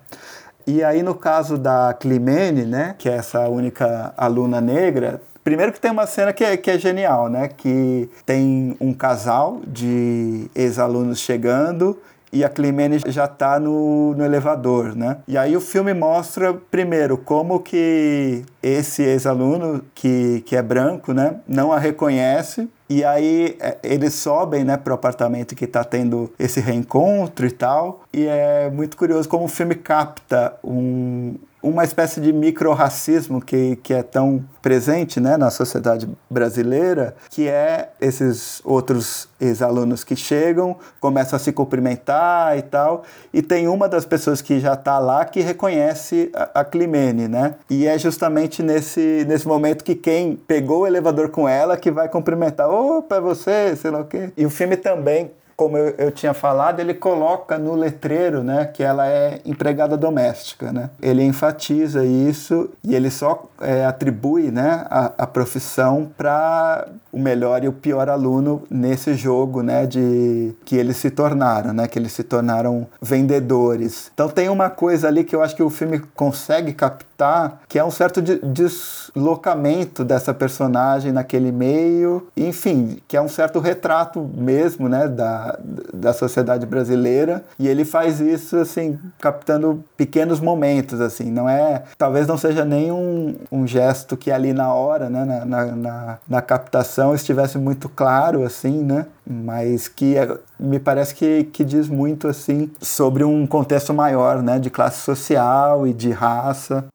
[0.67, 5.81] E aí no caso da Climene, né, que é essa única aluna negra, primeiro que
[5.81, 11.21] tem uma cena que é, que é genial, né, que tem um casal de ex-alunos
[11.21, 11.97] chegando
[12.33, 15.19] e a Climene já está no, no elevador, né?
[15.27, 21.37] E aí o filme mostra, primeiro, como que esse ex-aluno, que, que é branco, né,
[21.47, 26.61] não a reconhece, e aí é, eles sobem, né, pro apartamento que está tendo esse
[26.61, 28.03] reencontro e tal.
[28.13, 31.35] E é muito curioso como o filme capta um,
[31.67, 37.91] uma espécie de micro-racismo que, que é tão presente né, na sociedade brasileira, que é
[38.01, 43.03] esses outros ex-alunos que chegam, começam a se cumprimentar e tal,
[43.33, 47.57] e tem uma das pessoas que já está lá que reconhece a, a Climene, né?
[47.69, 52.09] E é justamente nesse, nesse momento que quem pegou o elevador com ela que vai
[52.09, 54.31] cumprimentar, opa, é você, sei lá o quê.
[54.37, 58.83] E o filme também como eu, eu, tinha falado, ele coloca no letreiro, né, que
[58.83, 60.91] ela é empregada doméstica, né?
[61.01, 66.87] Ele enfatiza isso e ele só é, atribui, né, a, a profissão para
[67.17, 71.89] o melhor e o pior aluno nesse jogo, né, de que eles se tornaram, né,
[71.89, 74.11] que eles se tornaram vendedores.
[74.13, 77.85] Então tem uma coisa ali que eu acho que o filme consegue captar, que é
[77.85, 85.09] um certo deslocamento dessa personagem naquele meio, enfim, que é um certo retrato mesmo, né,
[85.09, 85.59] da,
[85.95, 92.27] da sociedade brasileira, e ele faz isso assim, captando pequenos momentos assim, não é, talvez
[92.27, 96.43] não seja nem um, um gesto que ali na hora, né, na, na, na, na
[96.43, 99.07] captação não estivesse muito claro, assim, né?
[99.29, 104.59] Mas que é, me parece que, que diz muito, assim, sobre um contexto maior, né?
[104.59, 106.87] De classe social e de raça.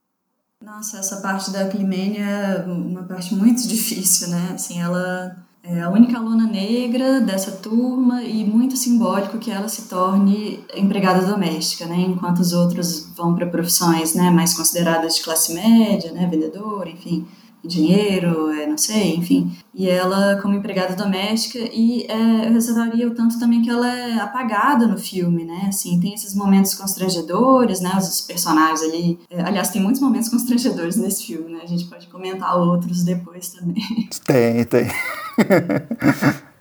[0.64, 4.52] Nossa, essa parte da Climênia é uma parte muito difícil, né?
[4.54, 9.84] Assim, ela é a única aluna negra dessa turma e muito simbólico que ela se
[9.84, 11.98] torne empregada doméstica, né?
[12.00, 17.26] Enquanto os outros vão para profissões, né, mais consideradas de classe média, né, vendedor, enfim
[17.64, 19.52] dinheiro, é, não sei, enfim.
[19.74, 24.20] E ela como empregada doméstica e é, eu ressaltaria o tanto também que ela é
[24.20, 25.66] apagada no filme, né?
[25.68, 27.92] Assim, tem esses momentos constrangedores, né?
[27.98, 29.20] Os personagens ali.
[29.30, 31.60] É, aliás, tem muitos momentos constrangedores nesse filme, né?
[31.64, 34.10] A gente pode comentar outros depois também.
[34.26, 34.88] Tem, tem.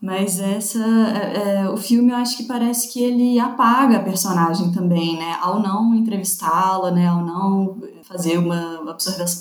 [0.00, 4.72] Mas essa, é, é, o filme eu acho que parece que ele apaga a personagem
[4.72, 5.36] também, né?
[5.42, 7.06] Ao não entrevistá-la, né?
[7.06, 7.76] Ao não
[8.10, 8.80] fazer uma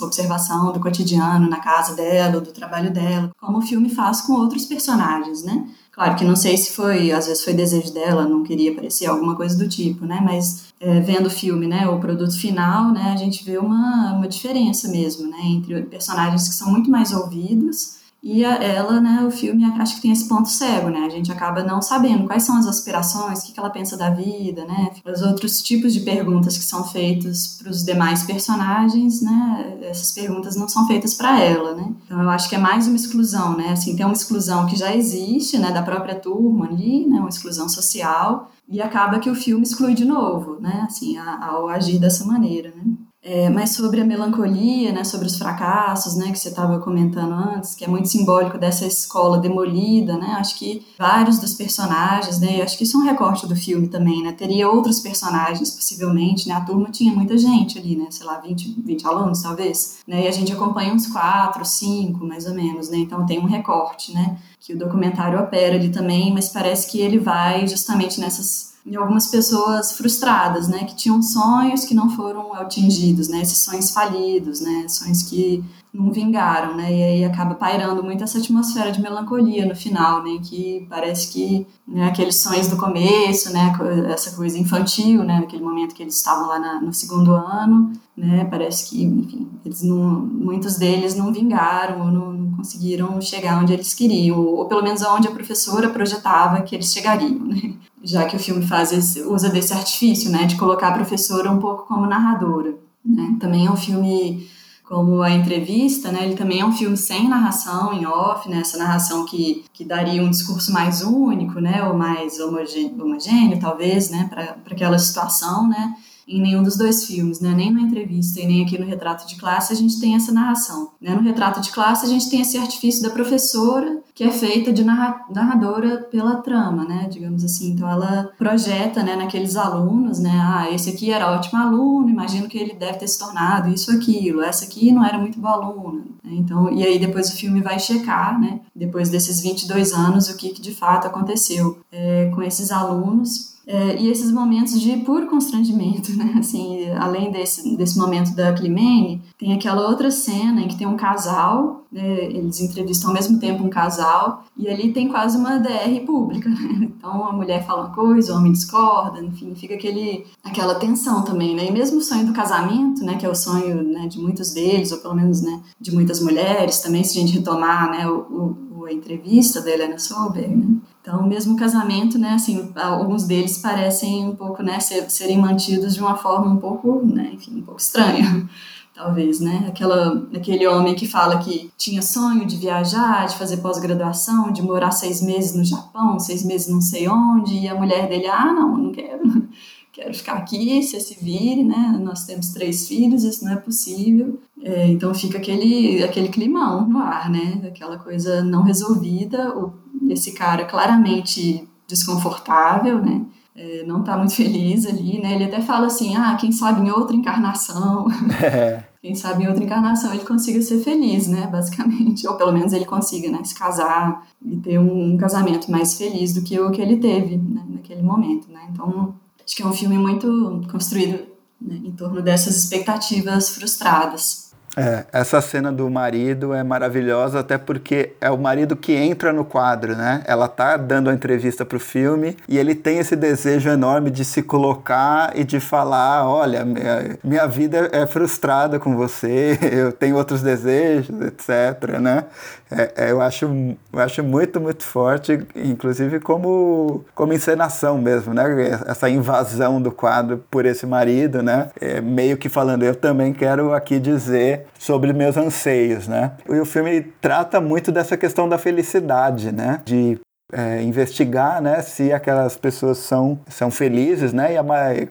[0.03, 4.65] observação do cotidiano na casa dela, do trabalho dela, como o filme faz com outros
[4.65, 5.67] personagens, né?
[5.91, 9.35] Claro que não sei se foi, às vezes foi desejo dela, não queria aparecer, alguma
[9.35, 10.21] coisa do tipo, né?
[10.23, 14.27] Mas é, vendo o filme, né, o produto final, né, a gente vê uma, uma
[14.27, 19.31] diferença mesmo, né, entre personagens que são muito mais ouvidos e a, ela, né, o
[19.31, 21.05] filme acho que tem esse ponto cego, né?
[21.05, 24.09] A gente acaba não sabendo quais são as aspirações, o que, que ela pensa da
[24.09, 24.91] vida, né?
[25.05, 29.77] Os outros tipos de perguntas que são feitos para os demais personagens, né?
[29.83, 31.93] Essas perguntas não são feitas para ela, né?
[32.05, 33.71] Então eu acho que é mais uma exclusão, né?
[33.71, 37.69] Assim, tem uma exclusão que já existe, né, da própria turma ali, né, uma exclusão
[37.69, 40.83] social, e acaba que o filme exclui de novo, né?
[40.85, 42.83] Assim, ao agir dessa maneira, né?
[43.21, 47.75] É, mas sobre a melancolia, né, sobre os fracassos, né, que você estava comentando antes,
[47.75, 52.77] que é muito simbólico dessa escola demolida, né, acho que vários dos personagens, né, acho
[52.77, 56.61] que isso é um recorte do filme também, né, teria outros personagens possivelmente, né, a
[56.61, 60.31] turma tinha muita gente ali, né, sei lá, 20, 20 alunos talvez, né, e a
[60.31, 64.73] gente acompanha uns quatro, cinco, mais ou menos, né, então tem um recorte, né, que
[64.73, 69.91] o documentário opera ali também, mas parece que ele vai justamente nessas e algumas pessoas
[69.93, 75.23] frustradas, né, que tinham sonhos que não foram atingidos, né, esses sonhos falidos, né, sonhos
[75.23, 75.63] que
[75.93, 80.39] não vingaram, né, e aí acaba pairando muito essa atmosfera de melancolia no final, né,
[80.41, 83.73] que parece que né, aqueles sonhos do começo, né,
[84.07, 88.45] essa coisa infantil, né, naquele momento que eles estavam lá na, no segundo ano, né,
[88.45, 93.73] parece que, enfim, eles não, muitos deles não vingaram ou não, não conseguiram chegar onde
[93.73, 97.73] eles queriam, ou, ou pelo menos onde a professora projetava que eles chegariam, né
[98.03, 101.59] já que o filme faz esse, usa desse artifício, né, de colocar a professora um
[101.59, 102.75] pouco como narradora.
[103.05, 103.37] Né?
[103.39, 104.47] Também é um filme
[104.83, 108.75] como a entrevista, né, ele também é um filme sem narração, em off, né, essa
[108.77, 114.27] narração que, que daria um discurso mais único, né, ou mais homogêneo, homogêneo talvez, né,
[114.27, 115.93] para aquela situação, né,
[116.29, 117.51] em nenhum dos dois filmes, né?
[117.55, 120.91] nem na entrevista e nem aqui no Retrato de Classe a gente tem essa narração.
[121.01, 121.15] Né?
[121.15, 124.83] No Retrato de Classe a gente tem esse artifício da professora que é feita de
[124.83, 127.07] narradora pela trama, né?
[127.09, 127.71] digamos assim.
[127.71, 130.39] Então ela projeta né, naqueles alunos, né?
[130.43, 134.43] ah, esse aqui era ótimo aluno, imagino que ele deve ter se tornado isso aquilo,
[134.43, 136.03] essa aqui não era muito boa aluna.
[136.23, 136.33] Né?
[136.33, 138.59] Então, e aí depois o filme vai checar, né?
[138.75, 144.01] depois desses 22 anos, o que, que de fato aconteceu é, com esses alunos é,
[144.01, 146.33] e esses momentos de puro constrangimento, né?
[146.39, 150.97] Assim, além desse, desse momento da Climene, tem aquela outra cena em que tem um
[150.97, 152.25] casal, né?
[152.25, 156.89] eles entrevistam ao mesmo tempo um casal, e ali tem quase uma DR pública, né?
[156.99, 161.55] Então a mulher fala uma coisa, o homem discorda, enfim, fica aquele, aquela tensão também,
[161.55, 161.67] né?
[161.67, 163.15] E mesmo o sonho do casamento, né?
[163.15, 166.79] Que é o sonho né, de muitos deles, ou pelo menos né, de muitas mulheres,
[166.79, 170.77] também se a gente retomar né, o, o a entrevista da Helena Solberg, né?
[171.09, 176.01] Então, mesmo casamento, né, assim, alguns deles parecem um pouco, né, ser, serem mantidos de
[176.01, 178.47] uma forma um pouco, né, enfim, um pouco estranha,
[178.93, 179.65] talvez, né?
[179.67, 184.91] Aquela, aquele homem que fala que tinha sonho de viajar, de fazer pós-graduação, de morar
[184.91, 188.77] seis meses no Japão, seis meses não sei onde, e a mulher dele, ah, não,
[188.77, 189.49] não quero,
[189.91, 191.99] quero ficar aqui, você se vire, né?
[192.03, 194.39] Nós temos três filhos, isso não é possível.
[194.61, 197.61] É, então fica aquele, aquele climão no ar, né?
[197.65, 199.73] Aquela coisa não resolvida, o
[200.11, 203.25] esse cara claramente desconfortável, né?
[203.55, 205.35] É, não está muito feliz ali, né?
[205.35, 208.07] Ele até fala assim, ah, quem sabe em outra encarnação,
[208.41, 208.83] é.
[209.01, 211.47] quem sabe em outra encarnação ele consiga ser feliz, né?
[211.47, 213.43] Basicamente, ou pelo menos ele consiga, né?
[213.43, 217.37] Se casar e ter um, um casamento mais feliz do que o que ele teve
[217.37, 217.63] né?
[217.69, 218.61] naquele momento, né?
[218.71, 219.13] Então,
[219.45, 221.25] acho que é um filme muito construído
[221.61, 221.81] né?
[221.83, 224.48] em torno dessas expectativas frustradas.
[224.79, 229.43] É, essa cena do marido é maravilhosa, até porque é o marido que entra no
[229.43, 230.23] quadro, né?
[230.25, 234.41] Ela tá dando a entrevista pro filme e ele tem esse desejo enorme de se
[234.41, 240.41] colocar e de falar: olha, minha, minha vida é frustrada com você, eu tenho outros
[240.41, 242.23] desejos, etc, né?
[242.71, 243.45] É, é, eu, acho,
[243.91, 248.43] eu acho muito, muito forte, inclusive como, como encenação mesmo, né?
[248.85, 251.69] Essa invasão do quadro por esse marido, né?
[251.81, 256.33] É, meio que falando, eu também quero aqui dizer sobre meus anseios, né?
[256.47, 259.81] E o filme trata muito dessa questão da felicidade, né?
[259.83, 260.19] De
[260.51, 264.53] é, investigar né, se aquelas pessoas são, são felizes, né?
[264.53, 264.63] E a,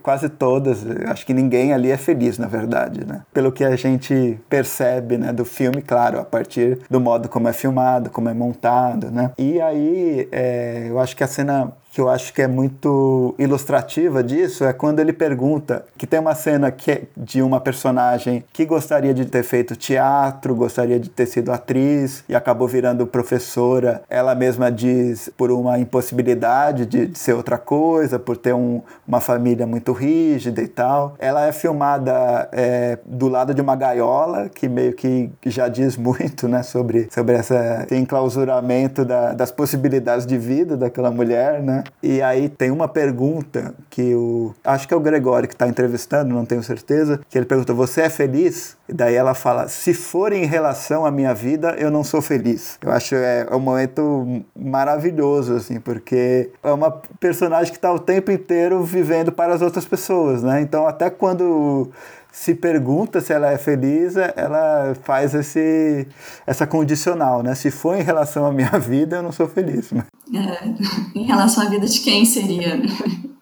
[0.03, 3.23] quase todas, acho que ninguém ali é feliz, na verdade, né?
[3.33, 7.53] Pelo que a gente percebe né, do filme, claro, a partir do modo como é
[7.53, 9.31] filmado, como é montado, né?
[9.39, 14.23] E aí, é, eu acho que a cena que eu acho que é muito ilustrativa
[14.23, 18.65] disso é quando ele pergunta que tem uma cena que é de uma personagem que
[18.65, 24.03] gostaria de ter feito teatro, gostaria de ter sido atriz e acabou virando professora.
[24.09, 29.21] Ela mesma diz por uma impossibilidade de, de ser outra coisa, por ter um, uma
[29.21, 31.15] família muito rígida e tal.
[31.19, 36.49] Ela é filmada é, do lado de uma gaiola que meio que já diz muito,
[36.49, 37.55] né, sobre sobre esse
[37.91, 41.78] enclausuramento da, das possibilidades de vida daquela mulher, né?
[42.03, 44.55] E aí tem uma pergunta que o.
[44.65, 47.21] Acho que é o Gregório que está entrevistando, não tenho certeza.
[47.29, 48.77] Que ele pergunta: Você é feliz?
[48.89, 52.79] E daí ela fala: Se for em relação à minha vida, eu não sou feliz.
[52.83, 57.99] Eu acho é, é um momento maravilhoso, assim, porque é uma personagem que está o
[57.99, 60.61] tempo inteiro vivendo para as outras pessoas, né?
[60.61, 61.91] Então, até quando
[62.31, 66.07] se pergunta se ela é feliz, ela faz esse,
[66.47, 67.55] essa condicional, né?
[67.55, 69.91] Se for em relação à minha vida, eu não sou feliz.
[69.91, 70.05] Né?
[70.35, 72.87] É, em relação à vida de quem seria, né?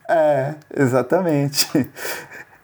[0.09, 1.69] É, exatamente.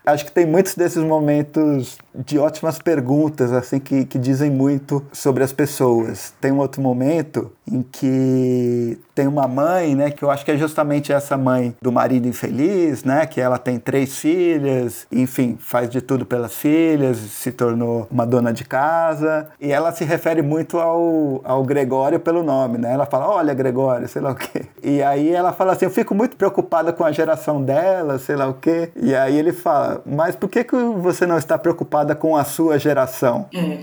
[0.06, 5.42] Acho que tem muitos desses momentos de ótimas perguntas, assim, que, que dizem muito sobre
[5.42, 6.32] as pessoas.
[6.40, 10.56] Tem um outro momento em que tem uma mãe, né, que eu acho que é
[10.56, 16.00] justamente essa mãe do marido infeliz, né, que ela tem três filhas, enfim, faz de
[16.00, 21.40] tudo pelas filhas, se tornou uma dona de casa, e ela se refere muito ao,
[21.44, 24.66] ao Gregório pelo nome, né, ela fala, olha Gregório, sei lá o quê.
[24.82, 28.48] E aí ela fala assim, eu fico muito preocupada com a geração dela, sei lá
[28.48, 28.90] o quê.
[28.96, 31.58] E aí ele fala, mas por que, que você não está
[32.02, 33.46] preocupada com a sua geração?
[33.54, 33.78] É.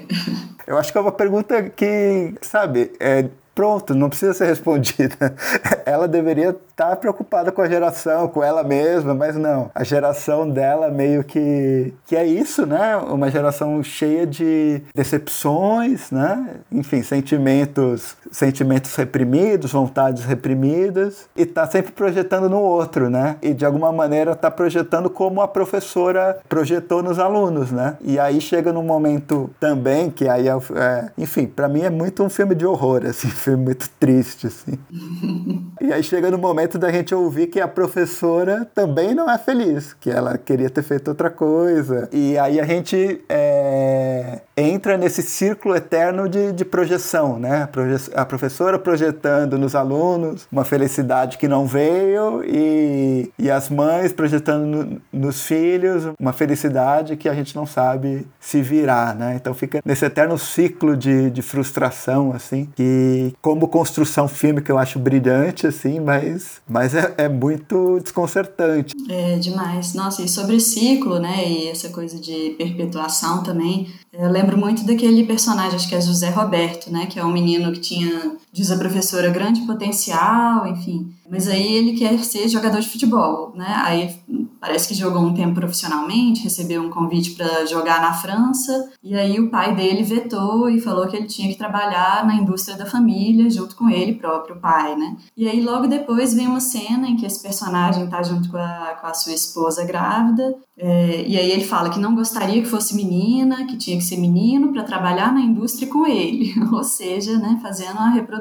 [0.67, 5.35] Eu acho que é uma pergunta que, sabe, é, pronto, não precisa ser respondida.
[5.85, 9.69] Ela deveria tá preocupada com a geração, com ela mesma, mas não.
[9.75, 12.95] A geração dela meio que que é isso, né?
[12.95, 16.55] Uma geração cheia de decepções, né?
[16.71, 23.35] Enfim, sentimentos, sentimentos reprimidos, vontades reprimidas e tá sempre projetando no outro, né?
[23.41, 27.97] E de alguma maneira tá projetando como a professora projetou nos alunos, né?
[27.99, 32.23] E aí chega num momento também que aí é, é enfim, para mim é muito
[32.23, 34.79] um filme de horror, assim, um filme muito triste, assim.
[35.81, 39.93] e aí chega no momento da gente ouvir que a professora também não é feliz,
[39.93, 42.09] que ela queria ter feito outra coisa.
[42.11, 47.67] E aí a gente é, entra nesse círculo eterno de, de projeção, né?
[48.13, 54.65] A professora projetando nos alunos uma felicidade que não veio e, e as mães projetando
[54.65, 59.35] no, nos filhos uma felicidade que a gente não sabe se virar, né?
[59.35, 64.99] Então fica nesse eterno ciclo de, de frustração, assim, que como construção fílmica eu acho
[64.99, 68.95] brilhante, assim, mas, mas é, é muito desconcertante.
[69.09, 69.93] É demais.
[69.93, 75.23] Nossa, e sobre ciclo, né, e essa coisa de perpetuação também, eu lembro muito daquele
[75.23, 77.05] personagem, acho que é José Roberto, né?
[77.05, 81.13] Que é um menino que tinha, diz a professora, grande potencial, enfim.
[81.29, 83.81] Mas aí ele quer ser jogador de futebol, né?
[83.83, 84.15] Aí
[84.59, 89.39] parece que jogou um tempo profissionalmente, recebeu um convite para jogar na França, e aí
[89.39, 93.49] o pai dele vetou e falou que ele tinha que trabalhar na indústria da família
[93.49, 95.15] junto com ele próprio, o pai, né?
[95.37, 98.97] E aí logo depois vem uma cena em que esse personagem tá junto com a,
[98.99, 102.95] com a sua esposa grávida, é, e aí ele fala que não gostaria que fosse
[102.95, 107.59] menina, que tinha que ser menino para trabalhar na indústria com ele, ou seja, né,
[107.61, 108.38] fazendo a reprodução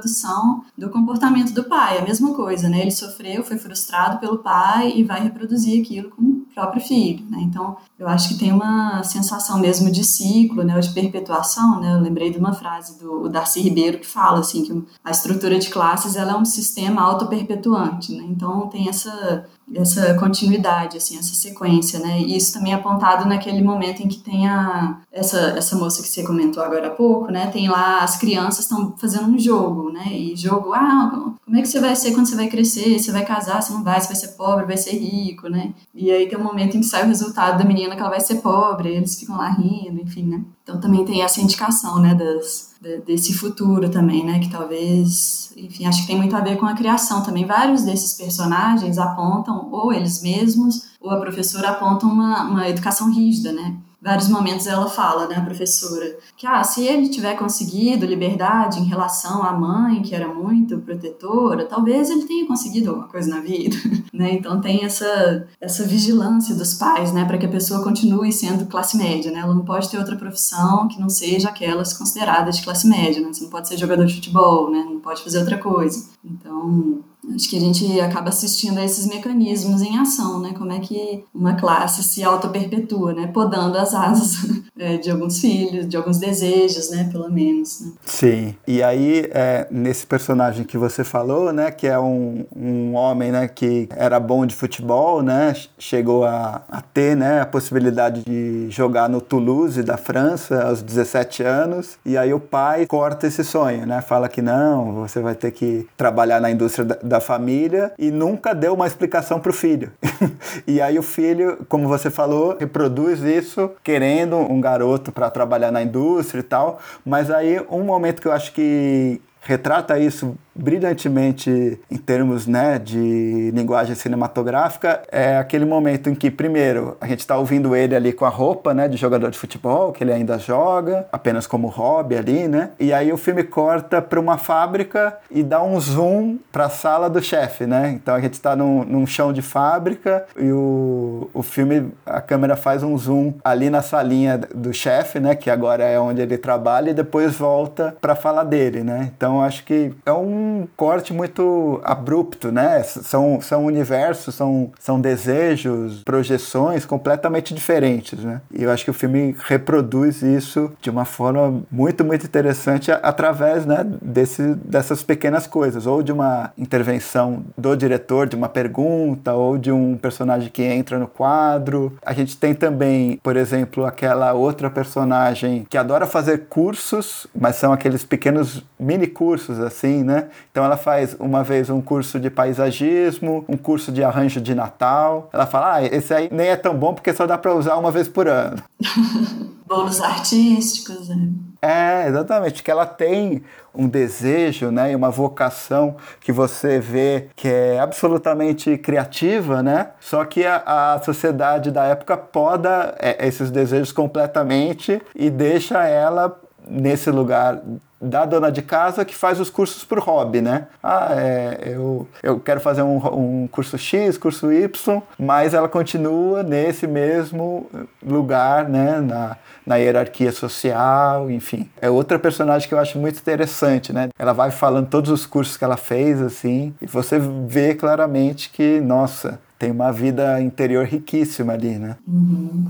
[0.77, 2.81] do comportamento do pai, a mesma coisa, né?
[2.81, 7.39] Ele sofreu, foi frustrado pelo pai e vai reproduzir aquilo com o próprio filho, né?
[7.41, 11.95] Então, eu acho que tem uma sensação mesmo de ciclo, né, de perpetuação, né?
[11.95, 15.69] Eu lembrei de uma frase do Darcy Ribeiro que fala assim que a estrutura de
[15.71, 18.25] classes ela é um sistema autoperpetuante, né?
[18.29, 22.21] Então tem essa essa continuidade, assim, essa sequência, né?
[22.21, 26.09] E isso também é apontado naquele momento em que tem a, essa, essa moça que
[26.09, 27.49] você comentou agora há pouco, né?
[27.49, 30.07] Tem lá, as crianças estão fazendo um jogo, né?
[30.07, 32.99] E jogo, ah, como é que você vai ser quando você vai crescer?
[32.99, 35.73] Você vai casar, você não vai, você vai ser pobre, vai ser rico, né?
[35.95, 38.21] E aí tem um momento em que sai o resultado da menina que ela vai
[38.21, 40.43] ser pobre, eles ficam lá rindo, enfim, né?
[40.63, 42.68] Então também tem essa indicação, né, das,
[43.05, 46.75] desse futuro também, né, que talvez, enfim, acho que tem muito a ver com a
[46.75, 47.45] criação também.
[47.45, 53.53] Vários desses personagens apontam, ou eles mesmos, ou a professora apontam uma, uma educação rígida,
[53.53, 58.79] né, vários momentos ela fala, né, a professora, que ah, se ele tiver conseguido liberdade
[58.79, 63.41] em relação à mãe, que era muito protetora, talvez ele tenha conseguido alguma coisa na
[63.41, 63.77] vida,
[64.13, 64.33] né?
[64.33, 68.97] Então tem essa essa vigilância dos pais, né, para que a pessoa continue sendo classe
[68.97, 69.41] média, né?
[69.41, 73.33] Ela não pode ter outra profissão que não seja aquelas consideradas de classe média, né?
[73.33, 74.85] Você não pode ser jogador de futebol, né?
[74.89, 76.09] Não pode fazer outra coisa.
[76.25, 77.03] Então,
[77.35, 80.55] Acho que a gente acaba assistindo a esses mecanismos em ação, né?
[80.57, 83.27] Como é que uma classe se auto-perpetua, né?
[83.29, 87.09] Podando as asas é, de alguns filhos, de alguns desejos, né?
[87.11, 87.81] Pelo menos.
[87.81, 87.93] Né?
[88.05, 88.55] Sim.
[88.67, 91.71] E aí, é, nesse personagem que você falou, né?
[91.71, 93.49] Que é um, um homem, né?
[93.49, 95.55] Que era bom de futebol, né?
[95.79, 97.41] Chegou a, a ter, né?
[97.41, 101.99] A possibilidade de jogar no Toulouse da França aos 17 anos.
[102.05, 104.01] E aí o pai corta esse sonho, né?
[104.01, 108.55] Fala que não, você vai ter que trabalhar na indústria da, da família e nunca
[108.55, 109.93] deu uma explicação para o filho.
[110.67, 115.83] e aí o filho, como você falou, reproduz isso querendo um garoto para trabalhar na
[115.83, 116.79] indústria e tal.
[117.05, 123.53] Mas aí um momento que eu acho que retrata isso brilhantemente em termos né, de
[123.55, 128.25] linguagem cinematográfica é aquele momento em que, primeiro, a gente está ouvindo ele ali com
[128.25, 132.49] a roupa né, de jogador de futebol, que ele ainda joga, apenas como hobby ali,
[132.49, 132.71] né?
[132.79, 137.09] E aí o filme corta para uma fábrica e dá um zoom para a sala
[137.09, 137.91] do chefe, né?
[137.91, 142.57] Então a gente está num, num chão de fábrica e o, o filme, a câmera
[142.57, 145.37] faz um zoom ali na salinha do chefe, né?
[145.37, 149.13] Que agora é onde ele trabalha e depois volta para falar dele, né?
[149.17, 152.83] Então acho que é um corte muito abrupto, né?
[152.83, 158.41] São, são universos, são, são desejos, projeções completamente diferentes, né?
[158.53, 163.67] E eu acho que o filme reproduz isso de uma forma muito, muito interessante através
[163.67, 169.59] né, desse, dessas pequenas coisas, ou de uma intervenção do diretor, de uma pergunta, ou
[169.59, 171.97] de um personagem que entra no quadro.
[172.05, 177.73] A gente tem também, por exemplo, aquela outra personagem que adora fazer cursos, mas são
[177.73, 180.29] aqueles pequenos mini cursos, assim, né?
[180.53, 185.29] Então ela faz uma vez um curso de paisagismo, um curso de arranjo de Natal.
[185.33, 187.91] Ela fala: ah, esse aí nem é tão bom porque só dá para usar uma
[187.91, 188.63] vez por ano.
[189.67, 191.31] Bolos artísticos, né?
[191.61, 193.43] É, exatamente, que ela tem
[193.75, 199.91] um desejo, né, e uma vocação que você vê que é absolutamente criativa, né?
[200.01, 206.41] Só que a, a sociedade da época poda é, esses desejos completamente e deixa ela
[206.69, 207.63] nesse lugar
[208.01, 210.69] da dona de casa que faz os cursos por hobby, né?
[210.83, 212.97] Ah, é, eu, eu quero fazer um,
[213.43, 217.67] um curso X, curso Y, mas ela continua nesse mesmo
[218.03, 219.01] lugar, né?
[219.01, 221.69] Na, na hierarquia social, enfim.
[221.81, 224.09] É outra personagem que eu acho muito interessante, né?
[224.19, 228.81] Ela vai falando todos os cursos que ela fez, assim, e você vê claramente que,
[228.81, 231.97] nossa, tem uma vida interior riquíssima ali, né?
[232.07, 232.67] Uhum.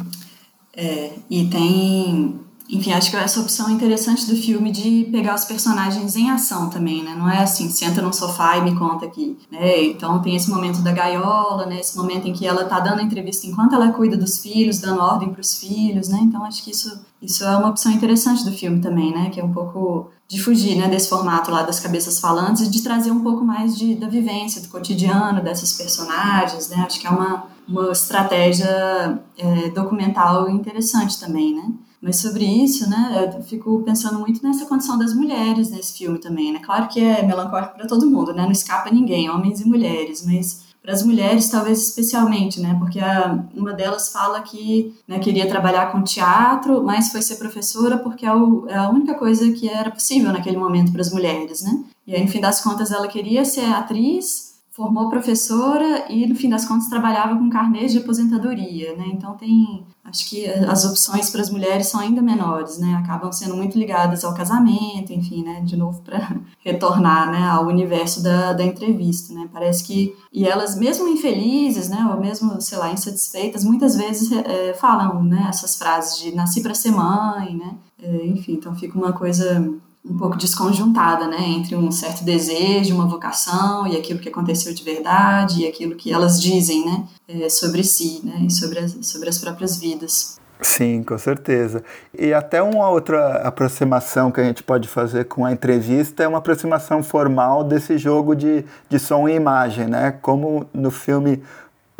[0.74, 5.44] É, e tem enfim, acho que essa opção é interessante do filme de pegar os
[5.46, 7.14] personagens em ação também, né?
[7.16, 9.84] Não é assim, senta num sofá e me conta aqui, né?
[9.84, 11.80] Então tem esse momento da gaiola, né?
[11.80, 15.30] Esse momento em que ela tá dando entrevista enquanto ela cuida dos filhos, dando ordem
[15.30, 16.18] para os filhos, né?
[16.20, 19.30] Então acho que isso, isso é uma opção interessante do filme também, né?
[19.30, 20.88] Que é um pouco de fugir, né?
[20.88, 24.60] Desse formato lá das cabeças falantes e de trazer um pouco mais de, da vivência,
[24.60, 26.84] do cotidiano dessas personagens, né?
[26.86, 31.72] Acho que é uma, uma estratégia é, documental interessante também, né?
[32.00, 36.52] Mas sobre isso, né, eu fico pensando muito nessa condição das mulheres nesse filme também,
[36.52, 36.60] né?
[36.60, 38.42] Claro que é melancólico para todo mundo, né?
[38.42, 42.76] Não escapa ninguém, homens e mulheres, mas para as mulheres talvez especialmente, né?
[42.78, 47.98] Porque a, uma delas fala que né, queria trabalhar com teatro, mas foi ser professora
[47.98, 51.62] porque é, o, é a única coisa que era possível naquele momento para as mulheres,
[51.62, 51.84] né?
[52.06, 54.47] E aí, no fim das contas, ela queria ser atriz
[54.78, 59.06] formou professora e no fim das contas trabalhava com carnês de aposentadoria, né?
[59.12, 62.94] Então tem, acho que as opções para as mulheres são ainda menores, né?
[63.02, 65.62] Acabam sendo muito ligadas ao casamento, enfim, né?
[65.62, 67.48] De novo para retornar, né?
[67.48, 69.48] Ao universo da, da entrevista, né?
[69.52, 72.08] Parece que e elas mesmo infelizes, né?
[72.14, 75.46] Ou mesmo sei lá insatisfeitas, muitas vezes é, falam, né?
[75.48, 77.74] Essas frases de nasci para ser mãe, né?
[78.00, 83.06] É, enfim, então fica uma coisa um pouco desconjuntada, né, entre um certo desejo, uma
[83.06, 87.84] vocação e aquilo que aconteceu de verdade e aquilo que elas dizem, né, é, sobre
[87.84, 90.38] si, né, e sobre as, sobre as próprias vidas.
[90.60, 91.84] Sim, com certeza.
[92.18, 96.38] E até uma outra aproximação que a gente pode fazer com a entrevista é uma
[96.38, 100.10] aproximação formal desse jogo de, de som e imagem, né?
[100.20, 101.42] Como no filme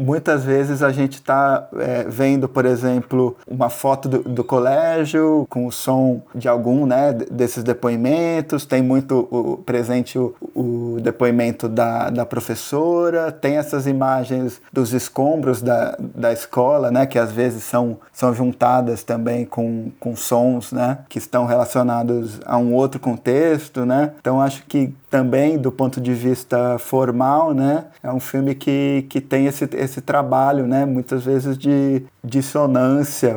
[0.00, 5.66] Muitas vezes a gente está é, vendo, por exemplo, uma foto do, do, colégio com
[5.66, 12.10] o som de algum né, desses depoimentos, tem muito o, presente o, o depoimento da,
[12.10, 17.98] da professora, tem essas imagens dos escombros da, da escola, né, que às vezes são,
[18.12, 23.84] são juntadas também com, com sons né, que estão relacionados a um outro contexto.
[23.84, 24.12] Né?
[24.20, 29.20] Então acho que também do ponto de vista formal, né, é um filme que, que
[29.20, 33.34] tem esse, esse trabalho, né, muitas vezes de dissonância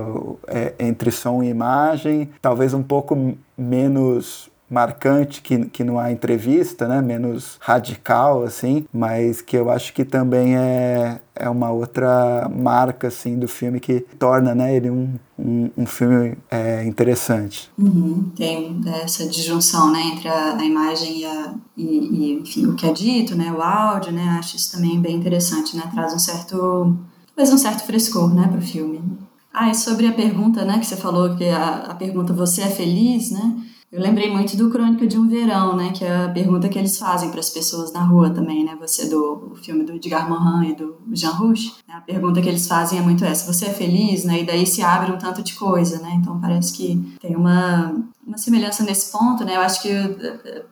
[0.48, 6.88] é, entre som e imagem, talvez um pouco menos marcante que, que não há entrevista,
[6.88, 7.02] né?
[7.02, 13.38] menos radical, assim, mas que eu acho que também é, é uma outra marca assim,
[13.38, 17.70] do filme que torna né, ele um, um, um filme é, interessante.
[17.78, 22.76] Uhum, tem essa disjunção né, entre a, a imagem e, a, e, e, enfim, o
[22.76, 26.20] que é dito, né, o áudio, né, acho isso também bem interessante, né, traz um
[26.20, 26.96] certo,
[27.36, 29.02] talvez um certo frescor né, para o filme.
[29.54, 32.70] Ah, e sobre a pergunta né, que você falou, que a, a pergunta você é
[32.70, 33.54] feliz, né?
[33.92, 35.92] Eu lembrei muito do Crônica de um Verão, né?
[35.92, 38.78] Que é a pergunta que eles fazem para as pessoas na rua também, né?
[38.80, 41.74] Você do filme do Edgar Morin e do Jean Rouge.
[41.86, 41.96] Né?
[41.96, 44.44] A pergunta que eles fazem é muito essa: você é feliz, né?
[44.44, 46.14] E daí se abre um tanto de coisa, né?
[46.16, 47.94] Então parece que tem uma
[48.26, 49.58] uma semelhança nesse ponto, né?
[49.58, 49.90] Eu acho que,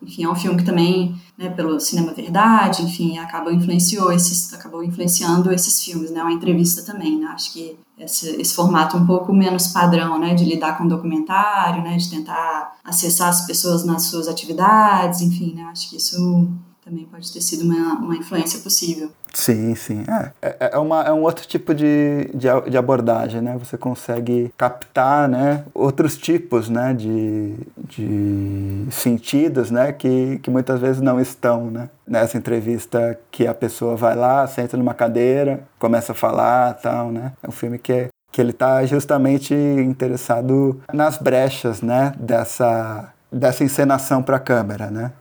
[0.01, 4.83] enfim, é um filme que também, né, pelo cinema verdade, enfim, acabou influenciou esses, acabou
[4.83, 6.21] influenciando esses filmes, né?
[6.21, 7.27] Uma entrevista também, né?
[7.27, 11.97] Acho que esse, esse formato um pouco menos padrão, né, de lidar com documentário, né,
[11.97, 15.63] de tentar acessar as pessoas nas suas atividades, enfim, né?
[15.63, 16.47] Acho que isso
[16.83, 19.11] também pode ter sido uma, uma influência possível.
[19.33, 20.03] Sim, sim.
[20.41, 23.57] É, é, é, uma, é um outro tipo de, de, de, abordagem, né?
[23.59, 31.01] Você consegue captar né, outros tipos né, de, de sentidos né, que, que muitas vezes
[31.01, 31.89] não estão né?
[32.07, 37.33] nessa entrevista que a pessoa vai lá, senta numa cadeira, começa a falar tal, né?
[37.43, 43.63] É um filme que é, que ele está justamente interessado nas brechas né, dessa, dessa
[43.63, 45.11] encenação para a câmera, né?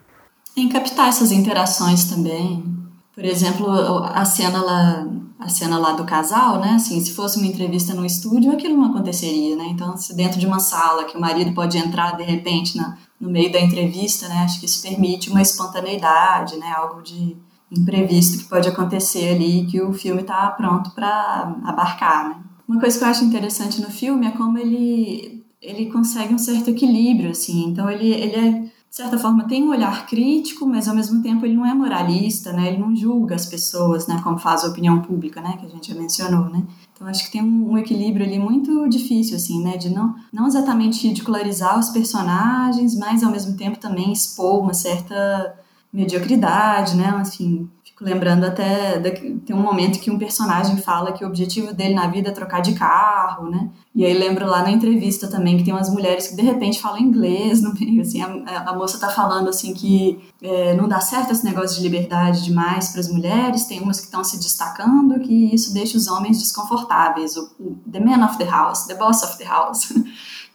[0.57, 2.88] Em captar essas interações também.
[3.19, 3.69] Por exemplo,
[4.05, 5.05] a cena lá,
[5.41, 6.75] a cena lá do casal, né?
[6.77, 9.67] Assim, se fosse uma entrevista no estúdio, aquilo não aconteceria, né?
[9.71, 13.29] Então, se dentro de uma sala que o marido pode entrar de repente na, no
[13.29, 14.37] meio da entrevista, né?
[14.45, 16.73] Acho que isso permite uma espontaneidade, né?
[16.77, 17.37] Algo de
[17.73, 22.37] imprevisto que pode acontecer ali que o filme está pronto para abarcar, né?
[22.69, 26.71] Uma coisa que eu acho interessante no filme é como ele ele consegue um certo
[26.71, 27.65] equilíbrio, assim.
[27.65, 31.45] Então ele, ele é, de certa forma, tem um olhar crítico, mas ao mesmo tempo
[31.45, 32.69] ele não é moralista, né?
[32.69, 34.19] Ele não julga as pessoas, né?
[34.25, 35.57] Como faz a opinião pública, né?
[35.59, 36.65] Que a gente já mencionou, né?
[36.95, 39.77] Então acho que tem um, um equilíbrio ali muito difícil, assim, né?
[39.77, 45.55] De não, não exatamente ridicularizar os personagens, mas ao mesmo tempo também expor uma certa
[45.93, 47.09] mediocridade, né?
[47.11, 47.69] Assim,
[47.99, 48.99] fico lembrando até
[49.45, 52.61] tem um momento que um personagem fala que o objetivo dele na vida é trocar
[52.61, 53.69] de carro, né?
[53.95, 57.01] E aí lembro lá na entrevista também que tem umas mulheres que de repente falam
[57.01, 61.33] inglês no meio, assim, a, a moça tá falando assim que é, não dá certo
[61.33, 65.53] esse negócio de liberdade demais para as mulheres, tem umas que estão se destacando que
[65.53, 69.37] isso deixa os homens desconfortáveis, o, o the man of the house, the boss of
[69.39, 69.93] the house.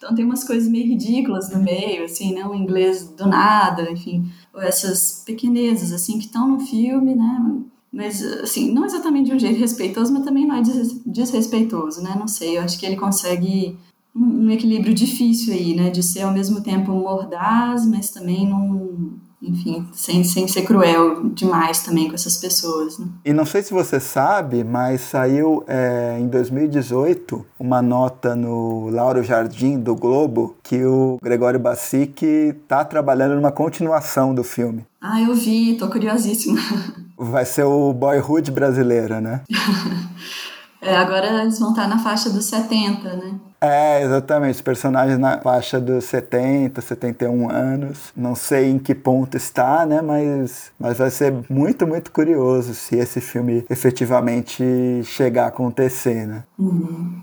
[0.04, 2.42] Então tem umas coisas meio ridículas no meio, assim, né?
[2.54, 7.62] Inglês do nada, enfim, essas pequenezas, assim, que estão no filme, né?
[7.92, 10.62] Mas, assim, não exatamente de um jeito respeitoso, mas também não é
[11.06, 12.16] desrespeitoso, né?
[12.18, 13.78] Não sei, eu acho que ele consegue
[14.16, 15.90] um, um equilíbrio difícil aí, né?
[15.90, 19.14] De ser ao mesmo tempo mordaz, mas também não
[19.44, 22.98] enfim, sem, sem ser cruel demais também com essas pessoas.
[22.98, 23.08] Né?
[23.26, 29.22] E não sei se você sabe, mas saiu é, em 2018 uma nota no Lauro
[29.22, 34.86] Jardim do Globo que o Gregório Bassic está trabalhando numa continuação do filme.
[35.02, 36.60] Ah, eu vi, tô curiosíssima.
[37.18, 39.42] Vai ser o Boyhood brasileiro, né?
[40.82, 43.36] é, agora eles vão estar na faixa dos 70, né?
[43.64, 44.56] É, exatamente.
[44.56, 48.12] Os personagens na faixa dos 70, 71 anos.
[48.16, 50.02] Não sei em que ponto está, né?
[50.02, 56.44] Mas, mas vai ser muito, muito curioso se esse filme efetivamente chegar a acontecer, né?
[56.60, 57.22] Uhum.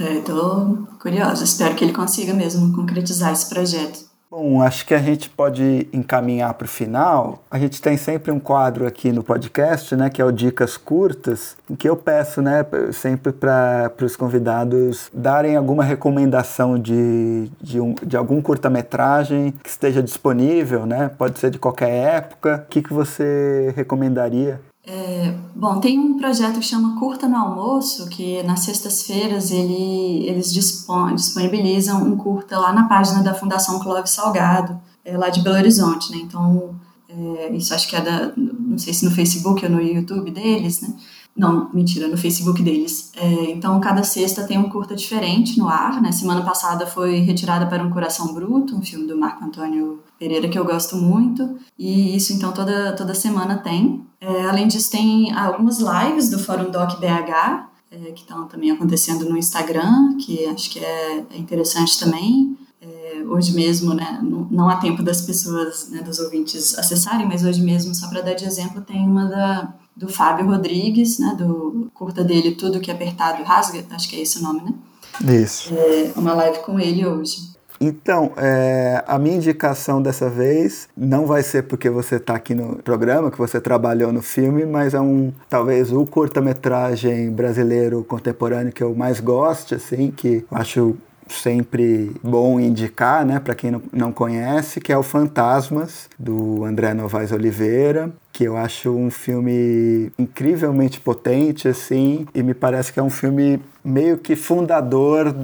[0.00, 1.44] É, tô curiosa.
[1.44, 4.11] Espero que ele consiga mesmo concretizar esse projeto.
[4.32, 7.44] Bom, acho que a gente pode encaminhar para o final.
[7.50, 11.54] A gente tem sempre um quadro aqui no podcast, né, que é o Dicas Curtas,
[11.68, 12.64] em que eu peço, né,
[12.94, 20.02] sempre para os convidados darem alguma recomendação de, de, um, de algum curta-metragem que esteja
[20.02, 22.64] disponível, né, pode ser de qualquer época.
[22.66, 24.58] O que, que você recomendaria?
[24.84, 30.52] É, bom, tem um projeto que chama Curta no Almoço, que nas sextas-feiras ele, eles
[30.52, 36.10] disponibilizam um curta lá na página da Fundação Clóvis Salgado, é, lá de Belo Horizonte,
[36.10, 36.18] né?
[36.22, 36.74] Então,
[37.08, 40.80] é, isso acho que é da, não sei se no Facebook ou no YouTube deles,
[40.80, 40.92] né?
[41.34, 43.10] Não, mentira, no Facebook deles.
[43.16, 46.10] É, então, cada sexta tem um curta diferente no ar, né?
[46.12, 50.58] Semana passada foi Retirada para um Coração Bruto, um filme do Marco Antônio Pereira que
[50.58, 54.04] eu gosto muito, e isso então toda, toda semana tem.
[54.22, 59.28] É, além disso, tem algumas lives do Fórum Doc BH, é, que estão também acontecendo
[59.28, 62.56] no Instagram, que acho que é, é interessante também.
[62.80, 67.44] É, hoje mesmo, né, não, não, há tempo das pessoas, né, dos ouvintes acessarem, mas
[67.44, 71.90] hoje mesmo, só para dar de exemplo, tem uma da, do Fábio Rodrigues, né, do
[71.92, 75.42] curta dele Tudo que é Apertado Rasga, acho que é esse o nome, né?
[75.42, 75.74] Isso.
[75.74, 77.51] É, uma live com ele hoje.
[77.84, 82.76] Então, é, a minha indicação dessa vez não vai ser porque você está aqui no
[82.76, 88.84] programa, que você trabalhou no filme, mas é um talvez o curta-metragem brasileiro contemporâneo que
[88.84, 90.96] eu mais gosto, assim, que eu acho
[91.28, 96.94] sempre bom indicar, né, para quem não, não conhece, que é o Fantasmas do André
[96.94, 103.02] Novaes Oliveira, que eu acho um filme incrivelmente potente assim, e me parece que é
[103.02, 105.34] um filme meio que fundador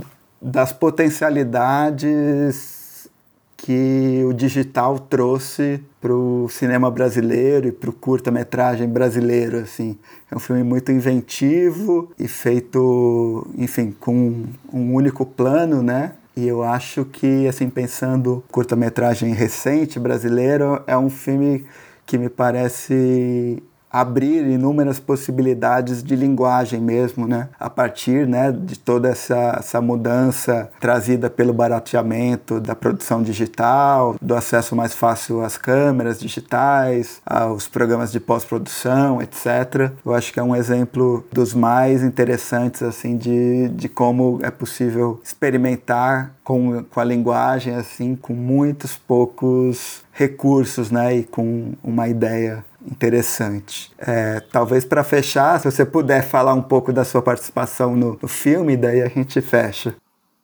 [0.41, 3.09] das potencialidades
[3.57, 9.99] que o digital trouxe para o cinema brasileiro e para o curta-metragem brasileiro, assim.
[10.30, 16.12] É um filme muito inventivo e feito, enfim, com um único plano, né?
[16.36, 21.66] E eu acho que, assim, pensando curta-metragem recente brasileiro, é um filme
[22.07, 23.61] que me parece
[23.91, 27.49] abrir inúmeras possibilidades de linguagem mesmo, né?
[27.59, 34.34] A partir, né, de toda essa, essa mudança trazida pelo barateamento da produção digital, do
[34.34, 39.93] acesso mais fácil às câmeras digitais, aos programas de pós-produção, etc.
[40.05, 45.20] Eu acho que é um exemplo dos mais interessantes, assim, de, de como é possível
[45.24, 52.64] experimentar com, com a linguagem, assim, com muitos poucos recursos, né, e com uma ideia
[52.91, 53.91] interessante.
[53.99, 58.28] É, talvez para fechar, se você puder falar um pouco da sua participação no, no
[58.28, 59.95] filme, daí a gente fecha.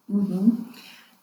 [0.09, 0.57] Uhum.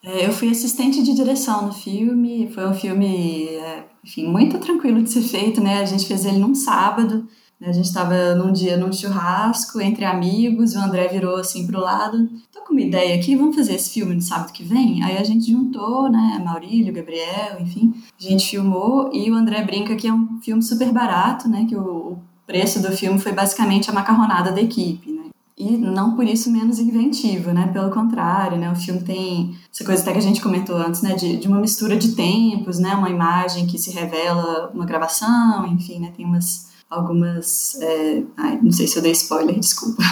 [0.04, 5.02] É, eu fui assistente de direção no filme, foi um filme, é, enfim, muito tranquilo
[5.02, 5.80] de ser feito, né?
[5.80, 7.28] A gente fez ele num sábado?
[7.62, 12.28] A gente estava num dia num churrasco entre amigos, o André virou assim pro lado,
[12.52, 15.04] tô com uma ideia aqui, vamos fazer esse filme no sábado que vem?
[15.04, 19.96] Aí a gente juntou, né, Maurílio, Gabriel, enfim, a gente filmou e o André brinca
[19.96, 23.92] que é um filme super barato, né, que o, o preço do filme foi basicamente
[23.92, 25.22] a macarronada da equipe, né?
[25.58, 27.68] e não por isso menos inventivo, né?
[27.72, 28.72] Pelo contrário, né?
[28.72, 31.14] O filme tem essa coisa até que a gente comentou antes, né?
[31.14, 32.96] De, de uma mistura de tempos, né?
[32.96, 36.12] Uma imagem que se revela uma gravação, enfim, né?
[36.18, 37.80] Tem umas algumas.
[37.82, 38.24] É...
[38.38, 40.04] Ai, não sei se eu dei spoiler, desculpa.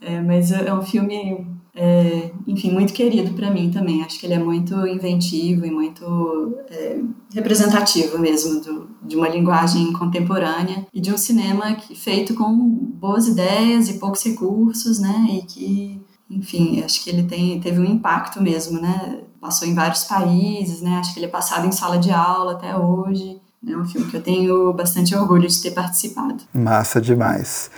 [0.00, 4.02] É, mas é um filme, é, enfim, muito querido para mim também.
[4.02, 6.98] Acho que ele é muito inventivo e muito é,
[7.34, 13.28] representativo mesmo do, de uma linguagem contemporânea e de um cinema que, feito com boas
[13.28, 15.26] ideias e poucos recursos, né?
[15.30, 19.20] E que, enfim, acho que ele tem, teve um impacto mesmo, né?
[19.40, 20.96] Passou em vários países, né?
[20.96, 23.41] Acho que ele é passado em sala de aula até hoje.
[23.66, 26.38] É um filme que eu tenho bastante orgulho de ter participado.
[26.52, 27.70] Massa demais.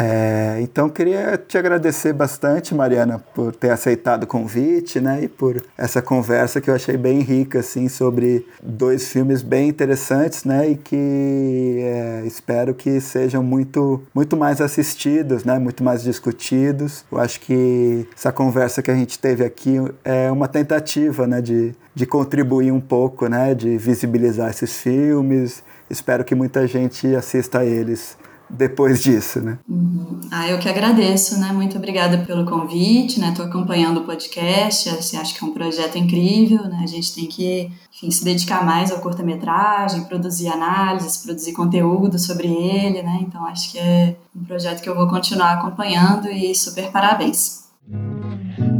[0.00, 5.60] É, então queria te agradecer bastante, Mariana, por ter aceitado o convite, né, e por
[5.76, 10.76] essa conversa que eu achei bem rica, assim, sobre dois filmes bem interessantes, né, e
[10.76, 17.04] que é, espero que sejam muito, muito mais assistidos, né, muito mais discutidos.
[17.10, 21.74] Eu acho que essa conversa que a gente teve aqui é uma tentativa, né, de,
[21.92, 25.64] de contribuir um pouco, né, de visibilizar esses filmes.
[25.90, 28.16] Espero que muita gente assista a eles
[28.50, 29.58] depois disso, né?
[29.68, 30.20] Uhum.
[30.30, 31.52] Ah, eu que agradeço, né?
[31.52, 33.28] Muito obrigada pelo convite, né?
[33.28, 36.80] Estou acompanhando o podcast, assim, acho que é um projeto incrível, né?
[36.82, 42.48] A gente tem que, enfim, se dedicar mais ao curta-metragem, produzir análises, produzir conteúdo sobre
[42.48, 43.18] ele, né?
[43.22, 47.68] Então acho que é um projeto que eu vou continuar acompanhando e super parabéns.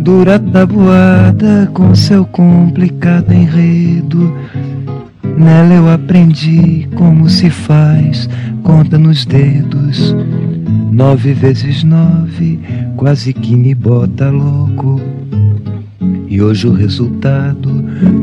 [0.00, 4.32] Dura tabuada com seu complicado enredo
[5.38, 8.28] Nela eu aprendi como se faz
[8.64, 10.12] conta nos dedos.
[10.90, 12.58] Nove vezes nove,
[12.96, 15.00] quase que me bota louco.
[16.26, 17.70] E hoje o resultado,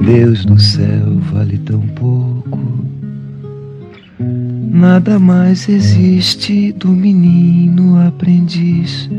[0.05, 2.59] Deus do céu, vale tão pouco.
[4.19, 9.09] Nada mais existe do menino aprendiz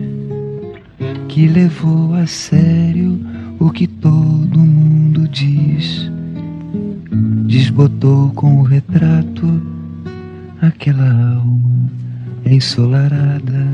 [1.29, 3.19] que levou a sério
[3.59, 6.15] o que todo mundo diz
[7.47, 9.63] desbotou com o retrato
[10.61, 11.91] aquela alma
[12.45, 13.67] ensolarada.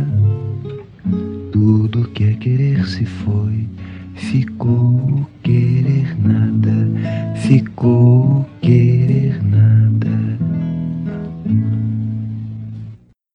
[1.51, 3.69] Tudo que é querer se foi,
[4.15, 10.39] ficou querer nada, ficou querer nada.